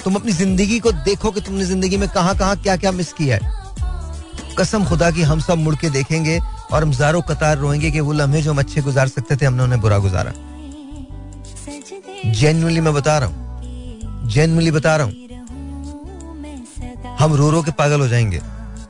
तुम 0.03 0.15
अपनी 0.15 0.31
ज़िंदगी 0.31 0.79
को 0.79 0.91
देखो 0.91 1.31
कि 1.31 1.41
तुमने 1.41 1.65
ज़िंदगी 1.65 1.97
में 1.97 2.07
कहाँ 2.09 2.35
कहाँ 2.37 2.55
क्या 2.57 2.75
क्या 2.77 2.91
मिस 2.91 3.11
किया 3.13 3.35
है। 3.35 3.59
कसम 4.57 4.85
खुदा 4.85 5.11
की 5.11 5.21
हम 5.21 5.39
सब 5.39 5.57
मुड़ 5.57 5.75
के 5.75 5.89
देखेंगे 5.89 6.39
और 6.71 6.83
हम 6.83 6.91
जारो 6.91 7.21
कतार 7.21 7.57
रोएँगे 7.57 7.91
कि 7.91 7.99
वो 7.99 8.11
लम्हे 8.11 8.41
जो 8.41 8.51
हम 8.51 8.59
अच्छे 8.59 8.81
गुजार 8.81 9.07
सकते 9.07 9.35
थे, 9.35 9.45
हमने 9.45 9.63
उन्हें 9.63 9.81
बुरा 9.81 9.97
गुजारा। 9.97 10.31
जेन्युइनली 12.31 12.81
मैं 12.81 12.93
बता 12.93 13.17
रहा 13.17 13.29
हूँ। 13.29 14.29
जेन्युइनली 14.29 14.71
बता 14.71 14.95
रहा 14.95 15.05
हूँ। 15.05 15.13
हम 17.19 17.33
रो 17.33 17.49
रो 17.49 17.61
के 17.61 17.71
पागल 17.71 17.99
हो 18.01 18.07
जाएँगे। 18.07 18.41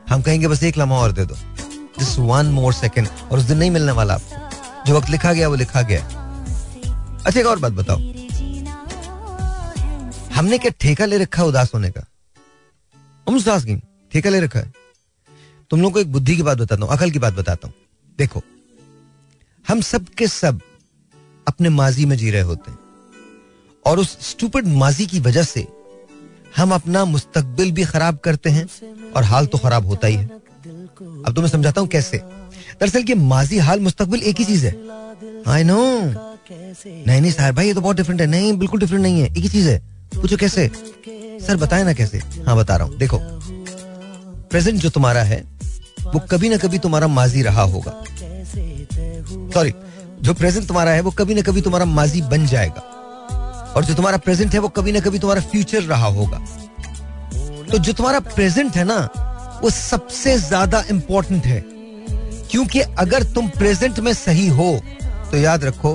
हम 0.08 0.22
कहेंगे, 0.22 0.48
बस 0.48 0.62
एक 0.62 0.78
लम्हा 0.78 0.98
और 0.98 1.12
दे 1.12 1.24
दो। 1.24 1.34
जस्ट 2.00 2.18
वन 2.18 2.46
मोर 2.46 2.72
सेकेंड 2.72 3.08
और 3.32 3.38
उस 3.38 3.44
दिन 3.44 3.58
नहीं 3.58 3.70
मिलने 3.70 3.92
वाला 3.92 4.14
आपको। 4.14 4.84
जो 4.86 4.96
वक्त 4.96 5.10
लिखा 5.10 5.32
गया, 5.32 5.48
वो 5.48 5.54
लिखा 5.54 5.82
गया 5.82 6.00
अच्छा 7.26 7.40
एक 7.40 7.46
और 7.46 7.58
बात 7.58 7.72
बताओ। 7.72 7.98
हमने 10.34 10.58
क्या 10.58 10.70
ठेका 10.80 11.04
ले 11.04 11.18
रखा 11.18 11.42
है 11.42 11.48
उदास 11.48 11.70
होने 11.74 11.90
का? 11.90 12.04
हम 13.28 13.36
उदास 13.36 13.64
गई 13.64 13.76
ठेका 14.12 14.30
ले 14.30 14.40
रखा 14.40 14.58
है। 14.58 14.72
तुम 15.70 15.82
लोग 15.82 15.92
को 15.92 16.00
एक 16.00 16.12
बुद्धि 16.12 16.36
की 16.36 16.42
बात 16.42 16.58
बताता 16.58 16.84
हूँ, 16.84 16.92
अकल 16.92 17.10
की 17.10 17.18
बात 17.18 17.34
बताता 17.34 17.68
हूँ। 17.68 17.74
देखो, 18.18 18.42
हम 19.68 19.80
सब 19.80 20.08
के 20.08 20.26
सब 20.26 20.60
अपने 21.48 21.68
माजी 21.68 22.06
में 22.06 22.16
जी 22.16 22.30
रहे 22.30 22.42
होते 22.42 22.70
हैं। 22.70 22.78
और 23.86 23.98
उस 23.98 24.16
स्टूपिड 24.30 24.66
माजी 24.66 25.06
की 25.06 25.20
वजह 25.20 25.42
से 25.42 25.66
हम 26.56 26.74
अपना 26.74 27.04
मुस्तकबिल 27.04 27.72
भी 27.72 27.84
खराब 27.84 28.18
करते 28.18 28.50
हैं 28.50 28.66
और 29.12 29.22
हाल 29.22 29.46
तो 29.46 29.58
खराब 29.58 29.86
होता 29.86 30.06
ही 30.06 30.16
है। 30.16 30.26
अब 30.26 31.32
तो 31.36 31.42
मैं 31.42 31.48
समझाता 31.48 31.80
हूँ 31.80 31.88
कैसे। 31.88 32.18
दरअसल 32.18 33.04
ये 33.08 33.14
माजी 33.14 33.58
हाल 33.58 33.80
मुस्तकबिल 33.80 34.22
एक 34.22 34.36
ही 34.36 34.44
चीज़ 34.44 34.66
है। 34.66 34.72
आई 35.48 35.64
नो 35.64 35.80
नहीं 36.50 37.20
नहीं 37.20 37.30
साहब 37.32 37.54
भाई, 37.54 37.66
ये 37.66 37.74
तो 37.74 37.80
बहुत 37.80 37.96
डिफरेंट 37.96 38.20
है। 38.20 38.26
नहीं, 38.26 38.52
बिल्कुल 38.58 38.80
डिफरेंट 38.80 39.02
नहीं 39.02 39.20
है। 39.20 39.26
एक 39.26 39.36
ही 39.36 39.48
चीज़ 39.48 39.68
है। 39.68 39.78
पूछो 40.14 40.36
कैसे? 40.36 40.70
सर, 41.46 41.56
बताए 41.56 41.84
ना 41.84 41.92
कैसे? 41.92 42.18
हाँ 42.46 42.56
बता 42.56 42.76
रहा 42.76 42.86
हूँ। 42.86 42.96
देखो 42.98 43.18
प्रेजेंट 44.50 44.80
जो 44.80 44.90
तुम्हारा 44.90 45.22
है, 45.22 45.44
वो 46.04 46.20
कभी 46.20 46.48
ना 46.48 46.56
कभी 46.56 46.78
तुम्हारा 46.78 47.06
माजी 47.08 47.42
रहा 47.42 47.62
होगा। 47.62 47.92
सॉरी 49.54 49.72
जो 50.20 50.34
प्रेजेंट 50.34 50.66
तुम्हारा 50.68 50.90
है, 50.90 51.00
वो 51.00 51.10
कभी 51.10 51.34
ना 51.34 51.42
कभी 51.42 51.60
तुम्हारा 51.60 51.84
माजी 51.84 52.22
बन 52.22 52.46
जाएगा। 52.46 52.82
और 53.76 53.84
जो 53.84 53.94
तुम्हारा 53.94 54.18
प्रेजेंट 54.18 54.52
है, 54.52 54.58
वो 54.58 54.68
कभी 54.68 54.92
ना 54.92 55.00
कभी 55.00 55.18
तुम्हारा 55.18 55.40
फ्यूचर 55.40 55.82
रहा 55.82 56.06
होगा। 56.06 56.38
तो 57.72 57.78
जो 57.78 57.92
तुम्हारा 57.92 58.20
प्रेजेंट 58.20 58.76
है 58.76 58.84
ना, 58.84 58.98
वो 59.62 59.70
सबसे 59.70 60.38
ज़्यादा 60.38 60.84
इंपॉर्टेंट 60.90 61.44
है। 61.44 61.60
क्योंकि 62.50 62.80
अगर 62.80 63.22
तुम 63.22 63.48
प्रेजेंट 63.48 64.00
में 64.00 64.12
सही 64.14 64.48
हो 64.48 64.80
तो 65.30 65.36
याद 65.36 65.64
रखो 65.64 65.94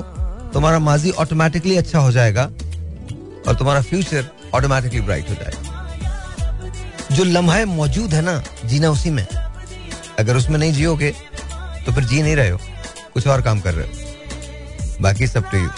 तुम्हारा 0.52 0.78
माजी 0.78 1.10
ऑटोमेटिकली 1.22 1.76
अच्छा 1.76 1.98
हो 1.98 2.12
जाएगा 2.12 2.42
और 2.42 3.54
तुम्हारा 3.58 3.80
फ्यूचर 3.82 4.24
ऑटोमेटिकली 4.54 5.00
ब्राइट 5.00 5.28
हो 5.30 5.34
जाएगा। 5.34 7.16
जो 7.16 7.24
लम्हा 7.24 7.64
मौजूद 7.66 8.14
है 8.14 8.22
ना, 8.22 8.42
जीना 8.64 8.90
उसी 8.90 9.10
में। 9.10 9.26
अगर 10.18 10.36
उसमें 10.36 10.58
नहीं 10.58 10.72
जियोगे 10.72 11.10
तो 11.86 11.92
फिर 11.92 12.04
जी 12.04 12.22
नहीं 12.22 12.36
रहे 12.36 12.48
हो। 12.50 12.58
कुछ 13.14 13.26
और 13.26 13.42
काम 13.42 13.60
कर 13.60 13.74
रहे 13.74 13.86
हो। 13.86 13.92
बाकी 15.02 15.26
सब 15.26 15.42
तो 15.42 15.50
टू 15.50 15.58
यू 15.58 15.68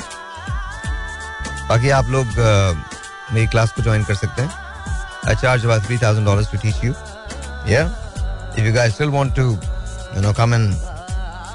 बाकी 1.69 1.91
आप 1.91 2.07
लोग 2.11 2.27
मेरी 3.35 3.47
क्लास 3.47 3.73
को 3.73 3.83
ज्वाइन 3.83 4.05
कर 4.05 4.15
सकते 4.15 4.43
हैं। 4.43 4.51
अच्छा 4.51 5.41
charge 5.41 5.65
about 5.65 5.87
three 5.87 5.99
thousand 5.99 6.27
dollar 6.27 6.45
to 6.53 6.59
teach 6.59 6.85
you 6.85 6.93
या 7.73 7.83
if 8.59 8.65
you 8.67 8.73
guys 8.75 8.95
still 8.95 9.09
want 9.09 9.35
to 9.37 9.43
you 9.43 10.23
know 10.23 10.33
come 10.35 10.55
and 10.55 10.75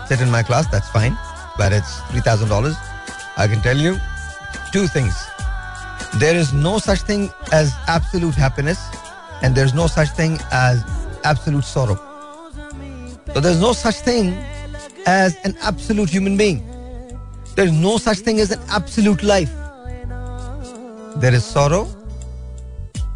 sit 0.09 0.21
in 0.21 0.29
my 0.29 0.43
class 0.43 0.65
that's 0.71 0.89
fine 0.93 1.13
but 1.59 1.73
it's 1.73 1.99
three 2.11 2.21
thousand 2.27 2.49
dollars 2.49 2.75
I 3.37 3.47
can 3.47 3.61
tell 3.61 3.77
you 3.77 3.97
two 4.71 4.87
things. 4.87 5.13
There 6.15 6.35
is 6.35 6.53
no 6.53 6.77
such 6.79 7.01
thing 7.01 7.29
as 7.51 7.73
absolute 7.87 8.35
happiness, 8.35 8.79
and 9.41 9.53
there's 9.53 9.73
no 9.73 9.87
such 9.87 10.09
thing 10.09 10.39
as 10.51 10.83
absolute 11.23 11.65
sorrow. 11.65 11.99
So 13.33 13.41
there's 13.41 13.59
no 13.59 13.73
such 13.73 13.95
thing 13.95 14.33
as 15.05 15.35
an 15.43 15.57
absolute 15.61 16.09
human 16.09 16.37
being. 16.37 16.63
There's 17.55 17.71
no 17.71 17.97
such 17.97 18.19
thing 18.19 18.39
as 18.39 18.51
an 18.51 18.61
absolute 18.69 19.23
life. 19.23 19.51
There 21.17 21.33
is 21.33 21.43
sorrow 21.43 21.87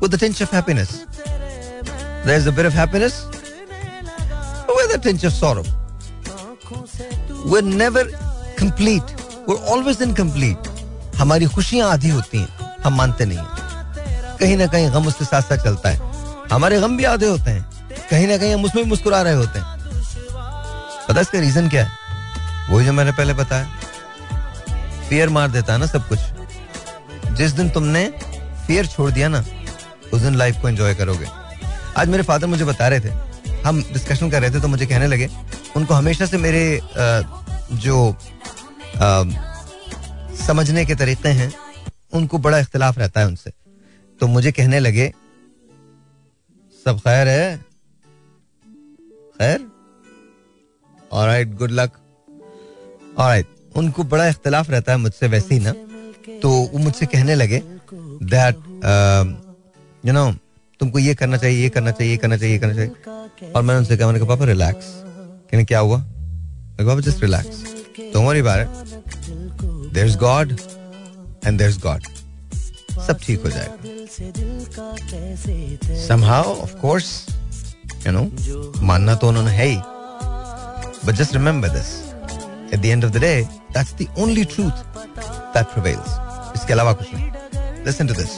with 0.02 0.14
a 0.14 0.18
tinge 0.18 0.42
of 0.42 0.50
happiness. 0.50 1.06
There's 2.26 2.48
a 2.48 2.52
bit 2.52 2.66
of 2.66 2.74
happiness 2.74 3.26
with 4.68 4.96
a 4.96 5.00
tinge 5.02 5.24
of 5.24 5.32
sorrow. 5.32 5.64
We're 7.46 7.62
never 7.62 8.06
complete. 8.58 9.04
Always 9.50 10.02
incomplete. 10.02 10.68
हमारी 11.18 11.46
खुशियाँ 11.46 11.90
आधी 11.92 12.10
होती 12.10 12.38
हैं, 12.38 12.48
हम 12.84 12.96
मानते 12.96 13.26
नहीं 13.26 13.40
कहीं 14.40 14.58
ना 14.58 14.66
कहीं 14.68 14.92
गम 14.94 15.08
उसके 15.08 15.26
साथ 15.26 15.42
साथ 15.42 15.58
चलता 15.58 15.90
है। 15.90 16.00
हमारे 16.52 16.80
गम 16.82 16.98
भी 16.98 17.04
आधे 17.04 17.28
होते 17.28 17.52
हैं। 17.52 17.64
कहीं 18.10 18.28
ना 18.28 18.38
कहीं 18.38 18.54
हम 18.54 18.64
उसमें 18.66 18.84
मुस्कुरा 18.84 19.22
रहे 19.22 19.34
होते 19.34 19.60
हैं। 19.60 19.66
पता 21.08 21.22
इसका 21.22 21.40
रीजन 21.40 21.70
क्या 21.70 21.84
है? 21.86 21.92
वही 22.70 22.86
जो 22.86 22.94
मैंने 22.94 23.12
पहले 23.12 23.34
बताया। 23.34 23.70
फियर 25.10 25.30
मार 25.30 25.50
देता 25.52 25.74
है 25.74 25.80
ना 25.80 25.86
सब 25.86 26.08
कुछ। 26.08 26.20
जिस 27.38 27.52
दिन 27.52 27.70
तुमने 27.70 28.06
फियर 28.68 28.86
छोड़ 28.86 29.12
दिया 29.12 29.28
ना, 29.28 29.44
उस 30.14 30.22
दिन 30.22 30.36
लाइफ 30.36 30.62
को 30.62 30.70
एंजॉय 30.70 30.96
करोगे। 30.96 31.28
आज 31.98 32.08
मेरे 32.08 32.24
फादर 32.24 32.48
मुझे 32.48 32.66
बता 32.66 32.88
रहे 32.88 33.00
थे। 33.00 33.62
हम 33.62 33.82
डिस्कशन 33.94 34.30
कर 34.30 34.42
रहे 34.42 34.52
थे 34.52 34.60
तो 34.62 34.68
मुझे 34.68 34.86
कहने 34.86 35.08
लगे, 35.08 35.30
उनको 35.76 35.94
हमेशा 35.94 36.26
से 36.26 36.38
मेरे 36.38 36.82
जो 37.74 38.16
समझने 40.40 40.86
के 40.86 40.96
तरीके 40.96 41.30
हैं, 41.32 41.52
उनको 42.14 42.38
बड़ा 42.40 42.60
इख्तलाफ 42.60 42.98
रहता 43.00 43.20
है 43.20 43.28
उनसे। 43.28 43.52
तो 44.20 44.28
मुझे 44.28 44.52
कहने 44.52 44.80
लगे, 44.80 45.12
सब 46.86 47.00
खैर 47.00 47.28
है? 47.28 47.58
खैर? 49.36 49.68
ऑलराइट 51.12 51.54
गुड 51.58 51.72
लक 51.72 51.92
ऑलराइट 53.18 53.48
उनको 53.76 54.04
बड़ा 54.06 54.28
इख्तलाफ 54.28 54.70
रहता 54.70 54.92
है 54.92 54.98
मुझसे 54.98 55.28
वैसे 55.28 55.56
ही 55.56 55.62
ना। 55.62 55.72
तो 56.42 56.50
वो 56.50 56.80
मुझसे 56.80 57.06
कहने 57.06 57.36
लगे 57.36 57.62
दैट 58.26 58.56
यू 60.04 60.14
नो 60.14 60.32
तुमको 60.80 61.00
ये 61.00 61.16
करना 61.16 61.38
चाहिए, 61.38 61.62
ये 61.62 61.70
करना 61.70 61.92
चाहिए, 61.92 62.12
ये 62.12 62.18
करना 62.18 62.38
चाहिए, 62.38 62.54
ये 62.54 62.60
करना 62.60 62.74
चाहिए। 62.74 63.52
और 63.52 63.62
मैंने 63.62 63.80
उनसे 63.80 63.98
कहा, 63.98 64.08
मैंने 64.08 64.20
कहा, 64.20 64.28
पापा 64.28 64.46
रिलैक्स 64.46 64.86
कहने, 65.52 65.66
क्या 65.66 65.80
हुआ? 65.80 65.98
पापा 66.00 67.00
just 67.02 67.24
relax 67.24 67.64
don't 68.14 68.28
worry 68.28 68.40
about 68.40 68.89
it 69.90 69.96
there 69.96 70.08
is 70.08 70.18
God 70.18 70.52
and 71.46 71.58
there 71.58 71.70
is 71.70 71.80
God 71.82 72.04
सब 73.08 73.20
ठीक 73.24 73.44
हो 73.44 73.50
जाएगा 73.50 73.78
somehow 76.08 76.44
of 76.64 76.74
course 76.82 77.10
you 78.06 78.14
know 78.16 78.26
मानना 78.90 79.16
तो 79.22 79.28
उन्होंने 79.28 79.52
है 79.52 79.66
ही 79.66 79.80
but 81.06 81.20
just 81.22 81.38
remember 81.38 81.72
this 81.78 81.90
at 82.74 82.82
the 82.86 82.92
end 82.98 83.08
of 83.08 83.16
the 83.18 83.24
day 83.26 83.38
that's 83.78 83.96
the 84.04 84.10
only 84.26 84.46
truth 84.56 84.86
that 85.56 85.76
prevails 85.76 86.14
इसके 86.56 86.74
अलावा 86.74 86.94
कुछ 87.02 87.14
नहीं 87.14 87.86
listen 87.86 88.14
to 88.14 88.22
this 88.22 88.38